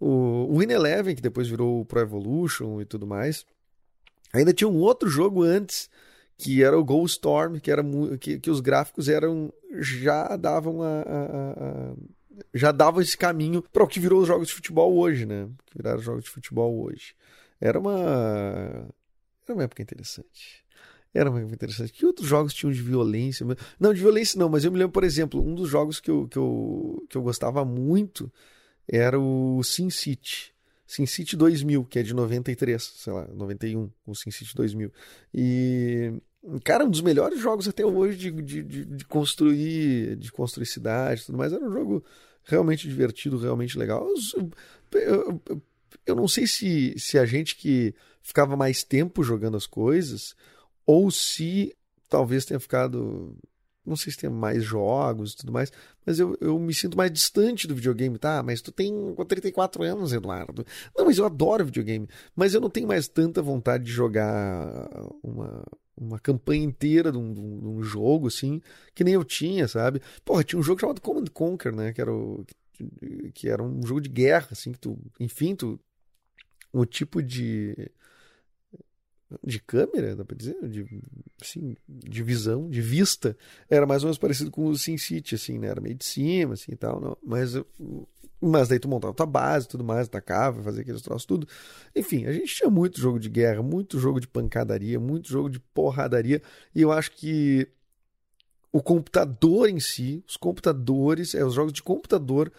O, 0.00 0.54
o 0.54 0.58
Win 0.60 0.72
Eleven, 0.72 1.14
que 1.14 1.20
depois 1.20 1.48
virou 1.48 1.82
o 1.82 1.84
Pro 1.84 2.00
Evolution 2.00 2.80
e 2.80 2.86
tudo 2.86 3.06
mais. 3.06 3.44
Ainda 4.32 4.54
tinha 4.54 4.68
um 4.68 4.78
outro 4.78 5.06
jogo 5.10 5.42
antes 5.42 5.90
que 6.36 6.62
era 6.62 6.78
o 6.78 6.84
Ghost 6.84 7.16
Storm, 7.16 7.58
que, 7.58 7.70
era, 7.70 7.82
que, 8.20 8.38
que 8.38 8.50
os 8.50 8.60
gráficos 8.60 9.08
eram 9.08 9.52
já 9.78 10.36
davam 10.36 10.82
a, 10.82 11.02
a, 11.02 11.90
a 11.90 11.94
já 12.52 12.72
davam 12.72 13.00
esse 13.00 13.16
caminho 13.16 13.62
para 13.72 13.84
o 13.84 13.88
que 13.88 14.00
virou 14.00 14.20
os 14.20 14.26
jogos 14.26 14.48
de 14.48 14.54
futebol 14.54 14.96
hoje, 14.96 15.24
né? 15.24 15.48
Que 15.66 15.76
viraram 15.76 16.00
jogos 16.00 16.24
de 16.24 16.30
futebol 16.30 16.82
hoje. 16.82 17.14
Era 17.60 17.78
uma 17.78 18.88
era 19.46 19.54
uma 19.54 19.64
época 19.64 19.82
interessante. 19.82 20.64
Era 21.12 21.30
uma 21.30 21.38
época 21.38 21.54
interessante. 21.54 21.92
Que 21.92 22.04
outros 22.04 22.26
jogos 22.26 22.52
tinham 22.52 22.72
de 22.72 22.82
violência? 22.82 23.46
Não, 23.78 23.94
de 23.94 24.00
violência 24.00 24.38
não, 24.38 24.48
mas 24.48 24.64
eu 24.64 24.72
me 24.72 24.78
lembro, 24.78 24.92
por 24.92 25.04
exemplo, 25.04 25.40
um 25.40 25.54
dos 25.54 25.68
jogos 25.68 26.00
que 26.00 26.10
eu, 26.10 26.26
que 26.26 26.36
eu, 26.36 27.06
que 27.08 27.16
eu 27.16 27.22
gostava 27.22 27.64
muito 27.64 28.32
era 28.88 29.18
o 29.18 29.62
Sin 29.62 29.90
City. 29.90 30.53
SimCity 30.86 31.36
2000, 31.36 31.84
que 31.84 31.98
é 31.98 32.02
de 32.02 32.14
93, 32.14 32.82
sei 32.82 33.12
lá, 33.12 33.26
91, 33.28 33.90
o 34.06 34.14
SimCity 34.14 34.54
2000. 34.54 34.92
E, 35.32 36.12
cara, 36.62 36.84
um 36.84 36.90
dos 36.90 37.00
melhores 37.00 37.40
jogos 37.40 37.66
até 37.66 37.84
hoje 37.84 38.18
de, 38.18 38.42
de, 38.42 38.62
de, 38.62 38.84
de 38.84 39.04
construir, 39.06 40.16
de 40.16 40.30
construir 40.30 40.66
cidade 40.66 41.22
e 41.22 41.24
tudo 41.26 41.38
mais. 41.38 41.52
Era 41.52 41.64
um 41.64 41.72
jogo 41.72 42.04
realmente 42.44 42.88
divertido, 42.88 43.38
realmente 43.38 43.78
legal. 43.78 44.06
Eu, 44.36 44.50
eu, 45.00 45.42
eu 46.06 46.16
não 46.16 46.28
sei 46.28 46.46
se, 46.46 46.94
se 46.98 47.18
a 47.18 47.24
gente 47.24 47.56
que 47.56 47.94
ficava 48.22 48.56
mais 48.56 48.82
tempo 48.82 49.22
jogando 49.22 49.56
as 49.56 49.66
coisas, 49.66 50.34
ou 50.86 51.10
se 51.10 51.74
talvez 52.08 52.44
tenha 52.44 52.60
ficado 52.60 53.36
não 53.86 53.96
sei 53.96 54.12
se 54.12 54.18
tem 54.18 54.30
mais 54.30 54.62
jogos 54.62 55.32
e 55.32 55.36
tudo 55.36 55.52
mais, 55.52 55.70
mas 56.06 56.18
eu, 56.18 56.36
eu 56.40 56.58
me 56.58 56.72
sinto 56.72 56.96
mais 56.96 57.10
distante 57.10 57.66
do 57.66 57.74
videogame, 57.74 58.18
tá? 58.18 58.42
Mas 58.42 58.60
tu 58.62 58.72
tem 58.72 58.92
34 59.28 59.82
anos, 59.82 60.12
Eduardo. 60.12 60.64
Não, 60.96 61.04
mas 61.04 61.18
eu 61.18 61.24
adoro 61.24 61.66
videogame. 61.66 62.08
Mas 62.34 62.54
eu 62.54 62.60
não 62.60 62.70
tenho 62.70 62.88
mais 62.88 63.08
tanta 63.08 63.42
vontade 63.42 63.84
de 63.84 63.90
jogar 63.90 64.88
uma, 65.22 65.64
uma 65.96 66.18
campanha 66.18 66.64
inteira 66.64 67.12
de 67.12 67.18
um, 67.18 67.32
de 67.32 67.40
um, 67.40 67.82
jogo, 67.82 68.28
assim, 68.28 68.60
que 68.94 69.04
nem 69.04 69.14
eu 69.14 69.24
tinha, 69.24 69.68
sabe? 69.68 70.00
Porra, 70.24 70.44
tinha 70.44 70.58
um 70.58 70.62
jogo 70.62 70.80
chamado 70.80 71.00
Command 71.00 71.26
Conquer, 71.32 71.74
né? 71.74 71.92
Que 71.92 72.00
era, 72.00 72.12
o, 72.12 72.44
que 73.34 73.48
era 73.48 73.62
um 73.62 73.84
jogo 73.86 74.00
de 74.00 74.08
guerra, 74.08 74.48
assim, 74.52 74.72
que 74.72 74.78
tu, 74.78 74.98
enfim, 75.20 75.54
tu, 75.54 75.78
o 76.72 76.84
tipo 76.84 77.22
de 77.22 77.90
de 79.42 79.60
câmera, 79.60 80.14
dá 80.14 80.24
pra 80.24 80.36
dizer, 80.36 80.56
de, 80.68 80.86
assim, 81.40 81.76
de 81.88 82.22
visão, 82.22 82.68
de 82.68 82.80
vista, 82.80 83.36
era 83.68 83.86
mais 83.86 84.02
ou 84.02 84.08
menos 84.08 84.18
parecido 84.18 84.50
com 84.50 84.66
o 84.66 84.76
SimCity, 84.76 85.34
assim, 85.34 85.58
né? 85.58 85.68
Era 85.68 85.80
meio 85.80 85.94
de 85.94 86.04
cima, 86.04 86.54
assim, 86.54 86.72
e 86.72 86.76
tal, 86.76 87.00
não. 87.00 87.16
mas 87.24 87.54
mas 88.40 88.68
daí 88.68 88.78
tu 88.78 88.88
montava 88.88 89.14
tua 89.14 89.24
base, 89.24 89.66
tudo 89.66 89.82
mais, 89.82 90.06
atacava, 90.06 90.62
fazia 90.62 90.82
aqueles 90.82 91.00
troços, 91.00 91.24
tudo. 91.24 91.48
Enfim, 91.96 92.26
a 92.26 92.32
gente 92.32 92.54
tinha 92.54 92.68
muito 92.68 93.00
jogo 93.00 93.18
de 93.18 93.30
guerra, 93.30 93.62
muito 93.62 93.98
jogo 93.98 94.20
de 94.20 94.28
pancadaria, 94.28 95.00
muito 95.00 95.28
jogo 95.28 95.48
de 95.48 95.58
porradaria, 95.58 96.42
e 96.74 96.82
eu 96.82 96.92
acho 96.92 97.12
que 97.12 97.66
o 98.70 98.82
computador 98.82 99.70
em 99.70 99.80
si, 99.80 100.22
os 100.28 100.36
computadores, 100.36 101.34
é, 101.34 101.44
os 101.44 101.54
jogos 101.54 101.72
de 101.72 101.82
computador 101.82 102.52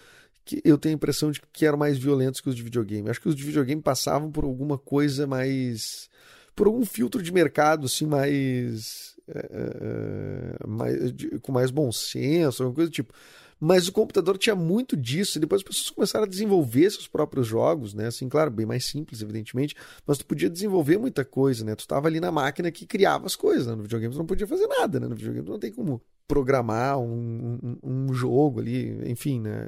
que 0.46 0.62
eu 0.64 0.78
tenho 0.78 0.94
a 0.94 0.98
impressão 0.98 1.32
de 1.32 1.42
que 1.52 1.66
eram 1.66 1.78
mais 1.78 1.98
violentos 1.98 2.40
que 2.40 2.48
os 2.48 2.56
de 2.56 2.62
videogame. 2.62 3.10
Acho 3.10 3.20
que 3.20 3.28
os 3.28 3.36
de 3.36 3.44
videogame 3.44 3.82
passavam 3.82 4.32
por 4.32 4.44
alguma 4.44 4.78
coisa 4.78 5.26
mais 5.26 6.08
por 6.56 6.68
algum 6.68 6.86
filtro 6.86 7.22
de 7.22 7.32
mercado 7.32 7.86
assim 7.86 8.06
mais, 8.06 9.16
é, 9.28 9.40
é, 9.40 10.58
é, 10.64 10.68
mais 10.68 11.12
de, 11.14 11.40
com 11.40 11.52
mais 11.52 11.70
bom 11.70 11.92
senso, 11.92 12.64
alguma 12.64 12.76
coisa 12.76 12.90
do 12.90 12.94
tipo. 12.94 13.14
Mas 13.60 13.88
o 13.88 13.92
computador 13.92 14.38
tinha 14.38 14.56
muito 14.56 14.98
disso, 14.98 15.38
e 15.38 15.42
depois 15.42 15.62
as 15.62 15.68
pessoas 15.68 15.90
começaram 15.90 16.26
a 16.26 16.28
desenvolver 16.28 16.90
seus 16.92 17.08
próprios 17.08 17.48
jogos, 17.48 17.94
né? 17.94 18.08
Assim, 18.08 18.28
claro, 18.28 18.52
bem 18.52 18.66
mais 18.66 18.86
simples, 18.86 19.22
evidentemente, 19.22 19.76
mas 20.06 20.18
tu 20.18 20.26
podia 20.26 20.50
desenvolver 20.50 20.98
muita 20.98 21.24
coisa, 21.24 21.64
né? 21.64 21.74
Tu 21.74 21.82
estava 21.82 22.08
ali 22.08 22.20
na 22.20 22.32
máquina 22.32 22.70
que 22.70 22.86
criava 22.86 23.26
as 23.26 23.36
coisas, 23.36 23.66
né? 23.66 23.76
No 23.76 23.84
videogame 23.84 24.14
tu 24.14 24.18
não 24.18 24.26
podia 24.26 24.46
fazer 24.46 24.68
nada, 24.68 25.00
né? 25.00 25.08
No 25.08 25.16
videogame 25.16 25.46
tu 25.46 25.52
não 25.52 25.60
tem 25.60 25.72
como 25.72 26.02
programar 26.28 26.98
um, 26.98 27.60
um, 27.62 27.78
um, 27.84 28.14
jogo 28.14 28.60
ali, 28.60 29.00
enfim, 29.10 29.40
né? 29.40 29.68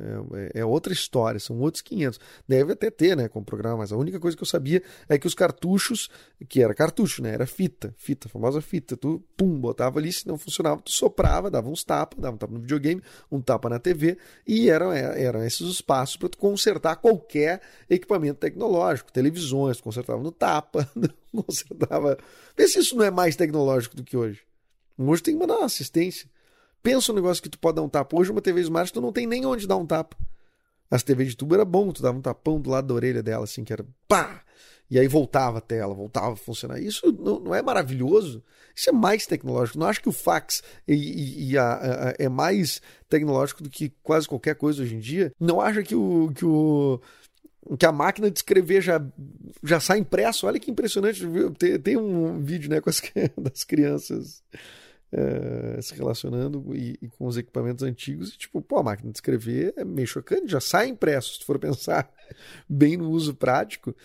É, 0.54 0.62
é, 0.62 0.66
outra 0.66 0.92
história, 0.92 1.40
são 1.40 1.60
outros 1.60 1.82
500. 1.84 2.20
Deve 2.48 2.74
até 2.74 2.90
ter, 2.90 3.16
né, 3.16 3.28
como 3.28 3.46
programar, 3.46 3.78
mas 3.78 3.92
a 3.92 3.98
única 3.98 4.20
coisa 4.20 4.36
que 4.36 4.42
eu 4.42 4.48
sabia 4.48 4.82
é 5.08 5.18
que 5.20 5.28
os 5.28 5.36
cartuchos, 5.36 6.10
que 6.50 6.62
era 6.62 6.74
cartucho, 6.74 7.22
né, 7.22 7.32
era 7.34 7.46
fita, 7.46 7.94
fita, 7.98 8.28
famosa 8.28 8.60
fita, 8.60 8.98
tu, 8.98 9.24
pum, 9.36 9.60
botava 9.60 10.00
ali, 10.00 10.12
se 10.12 10.28
não 10.28 10.38
funcionava, 10.38 10.82
tu 10.82 10.92
soprava, 10.92 11.52
dava 11.52 11.70
uns 11.70 11.84
tapas, 11.84 12.20
dava 12.20 12.36
um 12.36 12.40
tapa 12.40 12.54
no 12.54 12.60
videogame, 12.60 13.04
um 13.32 13.40
tapa 13.40 13.70
na 13.70 13.78
TV, 13.78 14.18
e 14.46 14.70
eram, 14.70 14.92
é, 14.92 15.22
eram 15.22 15.44
esses 15.44 15.62
os 15.62 15.82
passos 15.82 16.18
para 16.18 16.30
tu 16.30 16.38
consertar 16.40 16.96
qualquer 16.96 17.62
equipamento 17.88 18.40
tecnológico, 18.40 19.12
televisões, 19.12 19.78
tu 19.78 19.84
consertava 19.84 20.24
no 20.24 20.32
tapa, 20.32 20.90
consertava... 21.32 22.18
Vê 22.58 22.68
se 22.68 22.80
isso 22.80 22.96
não 22.96 23.06
é 23.06 23.12
mais 23.12 23.36
tecnológico 23.36 23.96
do 23.96 24.04
que 24.04 24.18
hoje. 24.18 24.42
Hoje 24.98 25.22
tem 25.22 25.36
que 25.36 25.40
mandar 25.40 25.58
uma 25.58 25.66
assistência. 25.66 26.28
Pensa 26.82 27.12
um 27.12 27.16
negócio 27.16 27.44
que 27.44 27.50
tu 27.50 27.60
pode 27.60 27.76
dar 27.76 27.82
um 27.82 27.90
tapa. 27.90 28.18
Hoje 28.18 28.32
uma 28.32 28.42
TV 28.42 28.62
Smart 28.62 28.92
tu 28.92 29.02
não 29.02 29.12
tem 29.12 29.28
nem 29.28 29.46
onde 29.46 29.68
dar 29.68 29.78
um 29.78 29.86
tapa. 29.86 30.18
As 30.90 31.04
TV 31.04 31.26
de 31.26 31.36
tubo 31.36 31.54
era 31.54 31.66
bom, 31.66 31.92
tu 31.92 32.02
dava 32.02 32.18
um 32.18 32.22
tapão 32.22 32.62
do 32.62 32.70
lado 32.70 32.88
da 32.88 32.94
orelha 32.94 33.22
dela, 33.22 33.44
assim, 33.44 33.64
que 33.64 33.74
era 33.74 33.86
pá! 34.08 34.42
E 34.90 34.98
aí 34.98 35.08
voltava 35.08 35.58
a 35.58 35.62
tela, 35.62 35.94
voltava 35.94 36.32
a 36.32 36.36
funcionar. 36.38 36.80
Isso 36.80 37.12
não, 37.12 37.40
não 37.40 37.56
é 37.56 37.62
maravilhoso? 37.62 38.42
Isso 38.74 38.90
é 38.90 38.94
mais 38.94 39.26
tecnológico. 39.26 39.78
Não 39.78 39.88
acho 39.88 40.02
que 40.02 40.08
o 40.08 40.14
fax 40.14 40.64
e, 40.88 40.94
e, 40.94 41.52
e 41.52 41.58
a, 41.58 41.74
a, 41.74 42.14
é 42.18 42.30
mais 42.30 42.82
tecnológico 43.10 43.64
do 43.64 43.70
que 43.70 43.92
quase 44.02 44.30
qualquer 44.30 44.56
coisa 44.56 44.82
hoje 44.82 44.96
em 44.96 45.00
dia? 45.00 45.34
Não 45.38 45.60
acha 45.60 45.84
que 45.84 45.94
o, 45.94 46.32
que 46.34 46.46
o 46.46 47.02
que 47.78 47.86
a 47.86 47.92
máquina 47.92 48.32
de 48.32 48.40
escrever 48.40 48.82
já, 48.82 49.02
já 49.62 49.80
sai 49.82 50.00
impresso. 50.00 50.48
Olha 50.48 50.60
que 50.60 50.72
impressionante. 50.72 51.22
Tem, 51.58 51.78
tem 51.80 51.98
um 51.98 52.42
vídeo 52.42 52.70
né, 52.70 52.80
com 52.80 52.90
as 52.90 53.02
das 53.38 53.66
crianças 53.66 54.42
é, 55.12 55.82
se 55.82 55.96
relacionando 55.96 56.76
e, 56.76 56.98
e, 57.02 57.08
com 57.08 57.26
os 57.26 57.38
equipamentos 57.38 57.84
antigos. 57.84 58.30
E, 58.30 58.38
tipo, 58.38 58.62
pô, 58.62 58.78
a 58.80 58.84
máquina 58.84 59.12
de 59.12 59.18
escrever 59.18 59.74
é 59.78 59.84
meio 59.84 60.08
chocante, 60.08 60.52
já 60.52 60.60
sai 60.60 60.88
impresso, 60.88 61.34
se 61.34 61.40
tu 61.40 61.46
for 61.46 61.58
pensar 61.60 62.10
bem 62.68 62.98
no 62.98 63.10
uso 63.10 63.34
prático. 63.34 63.96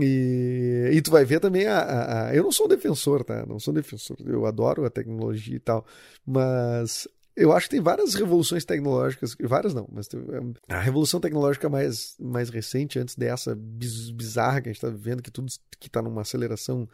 E, 0.00 0.90
e 0.92 1.00
tu 1.00 1.12
vai 1.12 1.24
ver 1.24 1.38
também 1.38 1.66
a, 1.66 1.78
a, 1.78 2.28
a, 2.28 2.34
Eu 2.34 2.42
não 2.42 2.50
sou 2.50 2.66
defensor, 2.66 3.22
tá? 3.22 3.46
Não 3.46 3.60
sou 3.60 3.72
defensor. 3.72 4.16
Eu 4.24 4.44
adoro 4.44 4.84
a 4.84 4.90
tecnologia 4.90 5.54
e 5.54 5.60
tal. 5.60 5.86
Mas 6.26 7.06
eu 7.36 7.52
acho 7.52 7.66
que 7.66 7.76
tem 7.76 7.82
várias 7.82 8.14
revoluções 8.14 8.64
tecnológicas, 8.64 9.36
várias 9.42 9.74
não, 9.74 9.86
mas 9.92 10.08
é, 10.08 10.74
a 10.74 10.80
revolução 10.80 11.20
tecnológica 11.20 11.68
mais, 11.68 12.16
mais 12.18 12.48
recente, 12.48 12.98
antes 12.98 13.14
dessa 13.14 13.54
bizarra 13.54 14.62
que 14.62 14.70
a 14.70 14.72
gente 14.72 14.78
está 14.78 14.88
vivendo, 14.88 15.22
que 15.22 15.30
tudo 15.30 15.52
que 15.78 15.86
está 15.86 16.00
numa 16.00 16.22
aceleração 16.22 16.88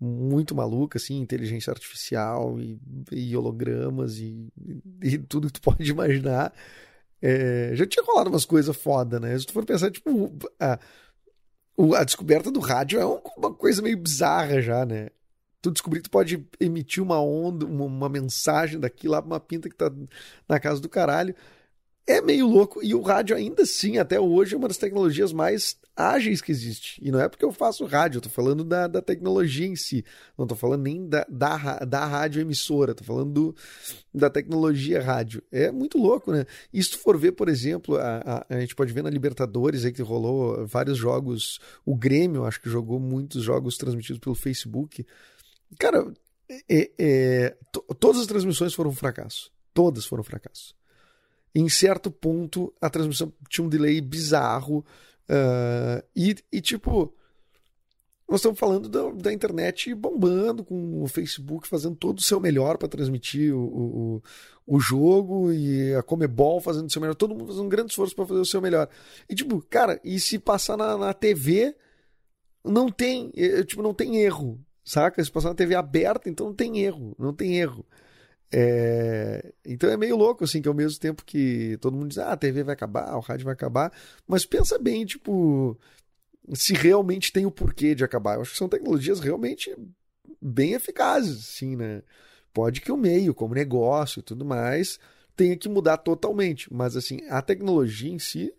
muito 0.00 0.54
maluca, 0.54 0.98
assim, 0.98 1.20
inteligência 1.20 1.70
artificial 1.70 2.58
e, 2.58 2.80
e 3.12 3.36
hologramas 3.36 4.18
e, 4.18 4.48
e, 5.02 5.18
tudo 5.18 5.48
que 5.48 5.54
tu 5.54 5.60
pode 5.62 5.90
imaginar. 5.90 6.52
É, 7.22 7.72
já 7.74 7.86
tinha 7.86 8.04
rolado 8.04 8.30
umas 8.30 8.46
coisas 8.46 8.74
foda, 8.74 9.20
né? 9.20 9.38
Se 9.38 9.46
tu 9.46 9.52
for 9.52 9.64
pensar, 9.64 9.90
tipo, 9.90 10.32
a, 10.58 10.78
a 11.98 12.04
descoberta 12.04 12.50
do 12.50 12.60
rádio 12.60 12.98
é 12.98 13.04
uma 13.04 13.52
coisa 13.54 13.82
meio 13.82 13.98
bizarra 13.98 14.62
já, 14.62 14.86
né? 14.86 15.10
Tu 15.60 15.70
descobrir 15.70 16.00
que 16.00 16.08
tu 16.08 16.10
pode 16.10 16.46
emitir 16.58 17.02
uma 17.02 17.20
onda, 17.20 17.66
uma, 17.66 17.84
uma 17.84 18.08
mensagem 18.08 18.80
daqui 18.80 19.06
lá 19.06 19.20
pra 19.20 19.34
uma 19.34 19.40
pinta 19.40 19.68
que 19.68 19.76
tá 19.76 19.92
na 20.48 20.58
casa 20.58 20.80
do 20.80 20.88
caralho 20.88 21.34
é 22.06 22.20
meio 22.20 22.46
louco. 22.46 22.82
E 22.82 22.94
o 22.94 23.00
rádio, 23.00 23.36
ainda 23.36 23.62
assim, 23.62 23.98
até 23.98 24.18
hoje, 24.18 24.54
é 24.54 24.58
uma 24.58 24.68
das 24.68 24.76
tecnologias 24.76 25.32
mais 25.32 25.76
ágeis 26.00 26.40
que 26.40 26.50
existe. 26.50 27.00
E 27.02 27.10
não 27.10 27.20
é 27.20 27.28
porque 27.28 27.44
eu 27.44 27.52
faço 27.52 27.84
rádio, 27.84 28.18
eu 28.18 28.22
tô 28.22 28.28
falando 28.28 28.64
da, 28.64 28.86
da 28.86 29.02
tecnologia 29.02 29.66
em 29.66 29.76
si. 29.76 30.04
Não 30.36 30.46
tô 30.46 30.56
falando 30.56 30.82
nem 30.82 31.08
da, 31.08 31.26
da, 31.28 31.78
da 31.80 32.06
rádio 32.06 32.40
emissora, 32.40 32.94
tô 32.94 33.04
falando 33.04 33.32
do, 33.32 33.56
da 34.14 34.30
tecnologia 34.30 35.02
rádio. 35.02 35.42
É 35.52 35.70
muito 35.70 35.98
louco, 35.98 36.32
né? 36.32 36.46
E 36.72 36.82
se 36.82 36.92
tu 36.92 36.98
for 36.98 37.18
ver, 37.18 37.32
por 37.32 37.48
exemplo, 37.48 37.96
a, 37.96 38.44
a, 38.48 38.56
a 38.56 38.60
gente 38.60 38.74
pode 38.74 38.92
ver 38.92 39.02
na 39.02 39.10
Libertadores 39.10 39.84
aí 39.84 39.92
que 39.92 40.02
rolou 40.02 40.66
vários 40.66 40.96
jogos. 40.96 41.60
O 41.84 41.94
Grêmio, 41.94 42.44
acho 42.44 42.60
que 42.60 42.70
jogou 42.70 42.98
muitos 42.98 43.42
jogos 43.42 43.76
transmitidos 43.76 44.18
pelo 44.18 44.34
Facebook. 44.34 45.06
Cara, 45.78 46.12
é, 46.68 46.90
é, 46.98 47.56
todas 47.98 48.20
as 48.20 48.26
transmissões 48.26 48.74
foram 48.74 48.90
um 48.90 48.94
fracasso. 48.94 49.50
Todas 49.72 50.04
foram 50.04 50.22
um 50.22 50.24
fracasso 50.24 50.74
em 51.54 51.68
certo 51.68 52.10
ponto 52.10 52.72
a 52.80 52.88
transmissão 52.88 53.32
tinha 53.48 53.64
um 53.64 53.68
delay 53.68 54.00
bizarro. 54.00 54.84
Uh, 55.30 56.02
e, 56.16 56.34
e, 56.50 56.60
tipo, 56.60 57.14
nós 58.28 58.40
estamos 58.40 58.58
falando 58.58 58.88
da, 58.88 59.10
da, 59.12 59.32
internet 59.32 59.94
bombando, 59.94 60.64
com 60.64 61.04
o 61.04 61.06
Facebook 61.06 61.68
fazendo 61.68 61.94
todo 61.94 62.18
o 62.18 62.22
seu 62.22 62.40
melhor 62.40 62.76
para 62.76 62.88
transmitir 62.88 63.54
o, 63.54 63.60
o, 63.60 64.22
o, 64.66 64.80
jogo 64.80 65.52
e 65.52 65.94
a 65.94 66.02
Comebol 66.02 66.60
fazendo 66.60 66.88
o 66.88 66.90
seu 66.90 67.00
melhor, 67.00 67.14
todo 67.14 67.32
mundo 67.32 67.46
fazendo 67.46 67.64
um 67.64 67.68
grande 67.68 67.92
esforço 67.92 68.16
para 68.16 68.26
fazer 68.26 68.40
o 68.40 68.44
seu 68.44 68.60
melhor. 68.60 68.88
E 69.28 69.34
tipo, 69.36 69.64
cara, 69.70 70.00
e 70.02 70.18
se 70.18 70.36
passar 70.36 70.76
na, 70.76 70.98
na 70.98 71.14
TV, 71.14 71.76
não 72.64 72.90
tem, 72.90 73.30
tipo, 73.66 73.82
não 73.82 73.94
tem 73.94 74.16
erro, 74.16 74.58
saca? 74.84 75.22
Se 75.22 75.30
passar 75.30 75.50
na 75.50 75.54
TV 75.54 75.76
aberta, 75.76 76.28
então 76.28 76.46
não 76.46 76.54
tem 76.54 76.80
erro, 76.80 77.14
não 77.16 77.32
tem 77.32 77.56
erro. 77.56 77.86
É... 78.52 79.52
Então 79.64 79.90
é 79.90 79.96
meio 79.96 80.16
louco, 80.16 80.44
assim, 80.44 80.60
que 80.60 80.68
ao 80.68 80.74
mesmo 80.74 80.98
tempo 80.98 81.24
que 81.24 81.78
todo 81.80 81.96
mundo 81.96 82.08
diz, 82.08 82.18
ah, 82.18 82.32
a 82.32 82.36
TV 82.36 82.62
vai 82.62 82.74
acabar, 82.74 83.16
o 83.16 83.20
rádio 83.20 83.44
vai 83.44 83.54
acabar, 83.54 83.92
mas 84.26 84.44
pensa 84.44 84.78
bem, 84.78 85.04
tipo, 85.04 85.78
se 86.54 86.74
realmente 86.74 87.32
tem 87.32 87.46
o 87.46 87.50
porquê 87.50 87.94
de 87.94 88.04
acabar. 88.04 88.34
Eu 88.34 88.42
acho 88.42 88.52
que 88.52 88.58
são 88.58 88.68
tecnologias 88.68 89.20
realmente 89.20 89.74
bem 90.40 90.72
eficazes, 90.72 91.46
sim, 91.46 91.76
né? 91.76 92.02
Pode 92.52 92.80
que 92.80 92.90
o 92.90 92.96
meio, 92.96 93.34
como 93.34 93.54
negócio 93.54 94.20
e 94.20 94.22
tudo 94.22 94.44
mais, 94.44 94.98
tenha 95.36 95.56
que 95.56 95.68
mudar 95.68 95.98
totalmente, 95.98 96.72
mas 96.72 96.96
assim, 96.96 97.20
a 97.28 97.40
tecnologia 97.40 98.10
em 98.10 98.18
si, 98.18 98.52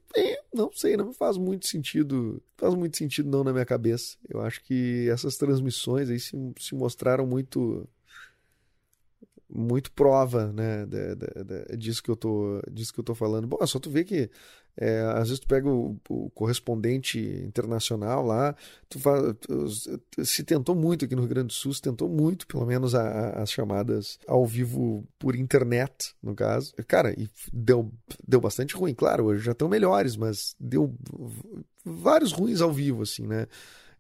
não 0.54 0.72
sei, 0.74 0.98
não 0.98 1.14
faz 1.14 1.38
muito 1.38 1.68
sentido, 1.68 2.42
faz 2.58 2.74
muito 2.74 2.98
sentido 2.98 3.30
não 3.30 3.44
na 3.44 3.54
minha 3.54 3.66
cabeça. 3.66 4.18
Eu 4.30 4.42
acho 4.42 4.64
que 4.64 5.08
essas 5.10 5.36
transmissões 5.36 6.10
aí 6.10 6.20
se, 6.20 6.32
se 6.60 6.76
mostraram 6.76 7.26
muito 7.26 7.88
muito 9.54 9.92
prova, 9.92 10.52
né, 10.54 10.86
de, 10.86 11.78
disso 11.78 12.02
que 12.02 12.10
eu 12.10 12.16
tô, 12.16 12.62
disso 12.72 12.94
que 12.94 13.00
eu 13.00 13.04
tô 13.04 13.14
falando. 13.14 13.48
Bom, 13.48 13.58
é 13.62 13.68
só 13.68 13.80
tu 13.80 13.90
ver 13.90 14.06
que 14.06 14.30
é, 14.78 15.02
às 15.16 15.28
vezes 15.28 15.40
tu 15.40 15.48
pega 15.48 15.70
o, 15.70 15.98
o, 16.10 16.30
correspondente 16.30 17.20
internacional 17.20 18.26
lá, 18.26 18.56
tu 18.88 19.00
faz, 19.00 19.36
tu, 19.42 20.26
se 20.26 20.44
tentou 20.44 20.74
muito 20.74 21.04
aqui 21.04 21.14
no 21.14 21.22
Rio 21.22 21.30
Grande 21.30 21.48
do 21.48 21.54
Sul, 21.54 21.74
se 21.74 21.82
tentou 21.82 22.08
muito, 22.08 22.48
pelo 22.48 22.66
menos 22.66 22.96
a, 22.96 23.02
a, 23.02 23.42
as 23.42 23.52
chamadas 23.52 24.18
ao 24.26 24.46
vivo 24.46 25.06
por 25.20 25.36
internet, 25.36 26.16
no 26.24 26.34
caso. 26.34 26.74
Cara, 26.88 27.12
e 27.20 27.30
deu, 27.52 27.92
deu 28.26 28.40
bastante 28.40 28.76
ruim, 28.76 28.94
claro, 28.94 29.26
hoje 29.26 29.44
já 29.44 29.52
estão 29.52 29.68
melhores, 29.68 30.16
mas 30.16 30.56
deu 30.60 30.96
vários 31.84 32.32
ruins 32.32 32.62
ao 32.62 32.72
vivo, 32.72 33.04
assim, 33.04 33.28
né? 33.28 33.48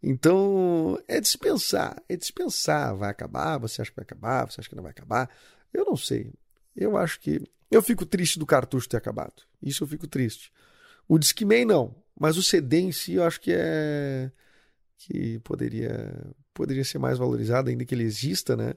Então, 0.04 0.98
é 1.08 1.20
dispensar, 1.22 2.02
é 2.10 2.16
dispensar. 2.16 2.96
Vai 2.96 3.10
acabar? 3.10 3.58
Você 3.60 3.82
acha 3.82 3.92
que 3.92 3.98
vai 3.98 4.04
acabar? 4.04 4.50
Você 4.50 4.60
acha 4.60 4.70
que 4.70 4.76
não 4.76 4.84
vai 4.84 4.92
acabar? 4.92 5.30
Eu 5.74 5.86
não 5.86 5.96
sei. 5.96 6.34
Eu 6.76 6.98
acho 6.98 7.20
que. 7.20 7.42
Eu 7.70 7.82
fico 7.82 8.06
triste 8.06 8.40
do 8.40 8.46
cartucho 8.46 8.90
ter 8.90 8.98
acabado. 8.98 9.44
Isso 9.62 9.84
eu 9.84 9.88
fico 9.88 10.08
triste. 10.08 10.52
O 11.08 11.18
Discman 11.20 11.66
não. 11.66 11.96
Mas 12.20 12.38
o 12.38 12.44
CD 12.44 12.80
em 12.80 12.92
si 12.92 13.14
eu 13.14 13.24
acho 13.24 13.40
que 13.40 13.52
é. 13.54 14.32
que 14.98 15.40
poderia, 15.40 16.14
poderia 16.54 16.84
ser 16.84 16.98
mais 16.98 17.18
valorizado, 17.18 17.70
ainda 17.70 17.86
que 17.86 17.94
ele 17.94 18.04
exista, 18.04 18.56
né? 18.56 18.74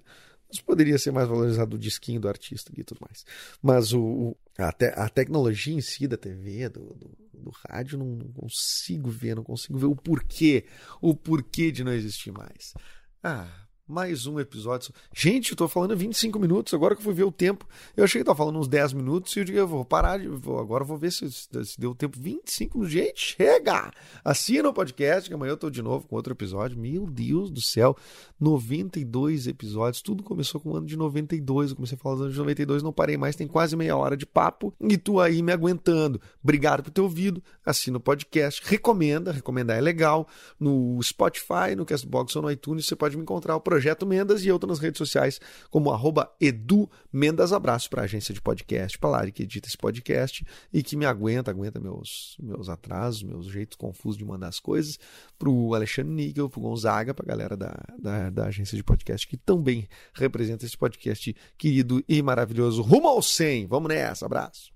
Mas 0.54 0.60
poderia 0.60 0.96
ser 0.98 1.10
mais 1.10 1.28
valorizado 1.28 1.74
o 1.74 1.78
disquinho 1.78 2.20
do 2.20 2.28
artista 2.28 2.70
e 2.76 2.84
tudo 2.84 3.00
mais. 3.00 3.26
Mas 3.60 3.92
o, 3.92 4.00
o 4.00 4.36
a, 4.56 4.70
te, 4.70 4.84
a, 4.84 5.08
tecnologia 5.08 5.74
em 5.74 5.80
si 5.80 6.06
da 6.06 6.16
TV, 6.16 6.68
do, 6.68 6.94
do, 6.94 7.10
do 7.32 7.50
rádio, 7.68 7.98
não, 7.98 8.06
não, 8.06 8.28
consigo 8.28 9.10
ver, 9.10 9.34
não 9.34 9.42
consigo 9.42 9.76
ver 9.76 9.86
o 9.86 9.96
porquê, 9.96 10.64
o 11.00 11.12
porquê 11.12 11.72
de 11.72 11.82
não 11.82 11.92
existir 11.92 12.30
mais. 12.30 12.72
Ah, 13.20 13.63
mais 13.86 14.26
um 14.26 14.40
episódio. 14.40 14.92
Gente, 15.12 15.50
eu 15.50 15.56
tô 15.56 15.68
falando 15.68 15.94
25 15.94 16.38
minutos, 16.38 16.72
agora 16.72 16.94
que 16.94 17.00
eu 17.00 17.04
fui 17.04 17.12
ver 17.12 17.24
o 17.24 17.30
tempo. 17.30 17.66
Eu 17.94 18.04
achei 18.04 18.20
que 18.20 18.24
tava 18.24 18.38
falando 18.38 18.58
uns 18.58 18.66
10 18.66 18.94
minutos 18.94 19.36
e 19.36 19.40
eu 19.40 19.44
digo, 19.44 19.58
eu 19.58 19.68
vou 19.68 19.84
parar, 19.84 20.18
de, 20.18 20.26
vou, 20.26 20.58
agora 20.58 20.82
eu 20.82 20.86
vou 20.88 20.96
ver 20.96 21.12
se, 21.12 21.30
se 21.30 21.78
deu 21.78 21.94
tempo. 21.94 22.18
25 22.18 22.78
minutos. 22.78 22.92
Gente, 22.94 23.20
chega! 23.20 23.90
Assina 24.24 24.68
o 24.68 24.72
podcast, 24.72 25.28
que 25.28 25.34
amanhã 25.34 25.50
eu 25.50 25.56
tô 25.56 25.68
de 25.68 25.82
novo 25.82 26.06
com 26.06 26.16
outro 26.16 26.32
episódio. 26.32 26.78
Meu 26.78 27.06
Deus 27.06 27.50
do 27.50 27.60
céu, 27.60 27.94
92 28.40 29.46
episódios. 29.46 30.00
Tudo 30.00 30.22
começou 30.22 30.60
com 30.60 30.70
o 30.70 30.76
ano 30.76 30.86
de 30.86 30.96
92. 30.96 31.70
Eu 31.70 31.76
comecei 31.76 31.96
a 31.96 32.00
falar 32.00 32.16
do 32.16 32.22
ano 32.24 32.32
de 32.32 32.38
92, 32.38 32.82
não 32.82 32.92
parei 32.92 33.18
mais, 33.18 33.36
tem 33.36 33.46
quase 33.46 33.76
meia 33.76 33.96
hora 33.96 34.16
de 34.16 34.24
papo 34.24 34.74
e 34.80 34.96
tu 34.96 35.20
aí 35.20 35.42
me 35.42 35.52
aguentando. 35.52 36.20
Obrigado 36.42 36.82
por 36.82 36.90
ter 36.90 37.02
ouvido. 37.02 37.42
Assina 37.64 37.98
o 37.98 38.00
podcast, 38.00 38.62
recomenda, 38.64 39.30
recomendar 39.30 39.76
é 39.76 39.80
legal. 39.80 40.26
No 40.58 40.98
Spotify, 41.02 41.74
no 41.76 41.84
Castbox 41.84 42.34
ou 42.36 42.42
no 42.42 42.50
iTunes, 42.50 42.86
você 42.86 42.96
pode 42.96 43.16
me 43.16 43.22
encontrar 43.22 43.54
o 43.56 43.60
Projeto 43.74 44.06
Mendas 44.06 44.46
e 44.46 44.56
tô 44.56 44.68
nas 44.68 44.78
redes 44.78 44.98
sociais 44.98 45.40
como 45.68 45.90
arroba 45.90 46.32
Edu 46.40 46.88
Mendas. 47.12 47.52
Abraço 47.52 47.90
para 47.90 48.02
a 48.02 48.04
agência 48.04 48.32
de 48.32 48.40
podcast, 48.40 48.96
para 48.96 49.10
Lari 49.10 49.32
que 49.32 49.42
edita 49.42 49.66
esse 49.66 49.76
podcast 49.76 50.46
e 50.72 50.80
que 50.80 50.96
me 50.96 51.04
aguenta, 51.04 51.50
aguenta 51.50 51.80
meus, 51.80 52.36
meus 52.40 52.68
atrasos, 52.68 53.24
meus 53.24 53.46
jeitos 53.46 53.76
confusos 53.76 54.16
de 54.16 54.24
mandar 54.24 54.46
as 54.46 54.60
coisas, 54.60 54.96
pro 55.36 55.74
Alexandre 55.74 56.14
Níquel, 56.14 56.48
pro 56.48 56.60
Gonzaga, 56.60 57.12
pra 57.12 57.26
galera 57.26 57.56
da, 57.56 57.74
da, 58.00 58.30
da 58.30 58.46
agência 58.46 58.76
de 58.76 58.84
podcast 58.84 59.26
que 59.26 59.36
também 59.36 59.88
representa 60.12 60.64
esse 60.64 60.78
podcast 60.78 61.34
querido 61.58 62.00
e 62.08 62.22
maravilhoso. 62.22 62.80
Rumo 62.80 63.08
ao 63.08 63.20
100! 63.20 63.66
Vamos 63.66 63.88
nessa, 63.88 64.24
abraço! 64.24 64.72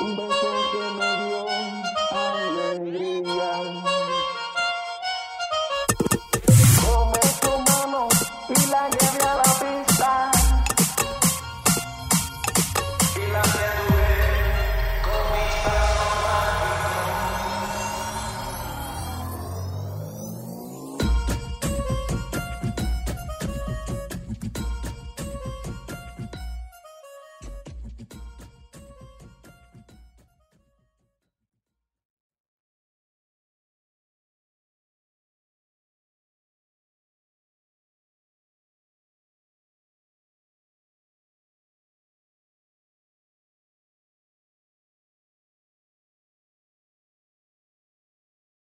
Un 0.00 0.16
beso 0.16 0.50
que 0.72 0.84
me 0.98 1.10
dio 1.24 1.46
alegría. 2.10 3.51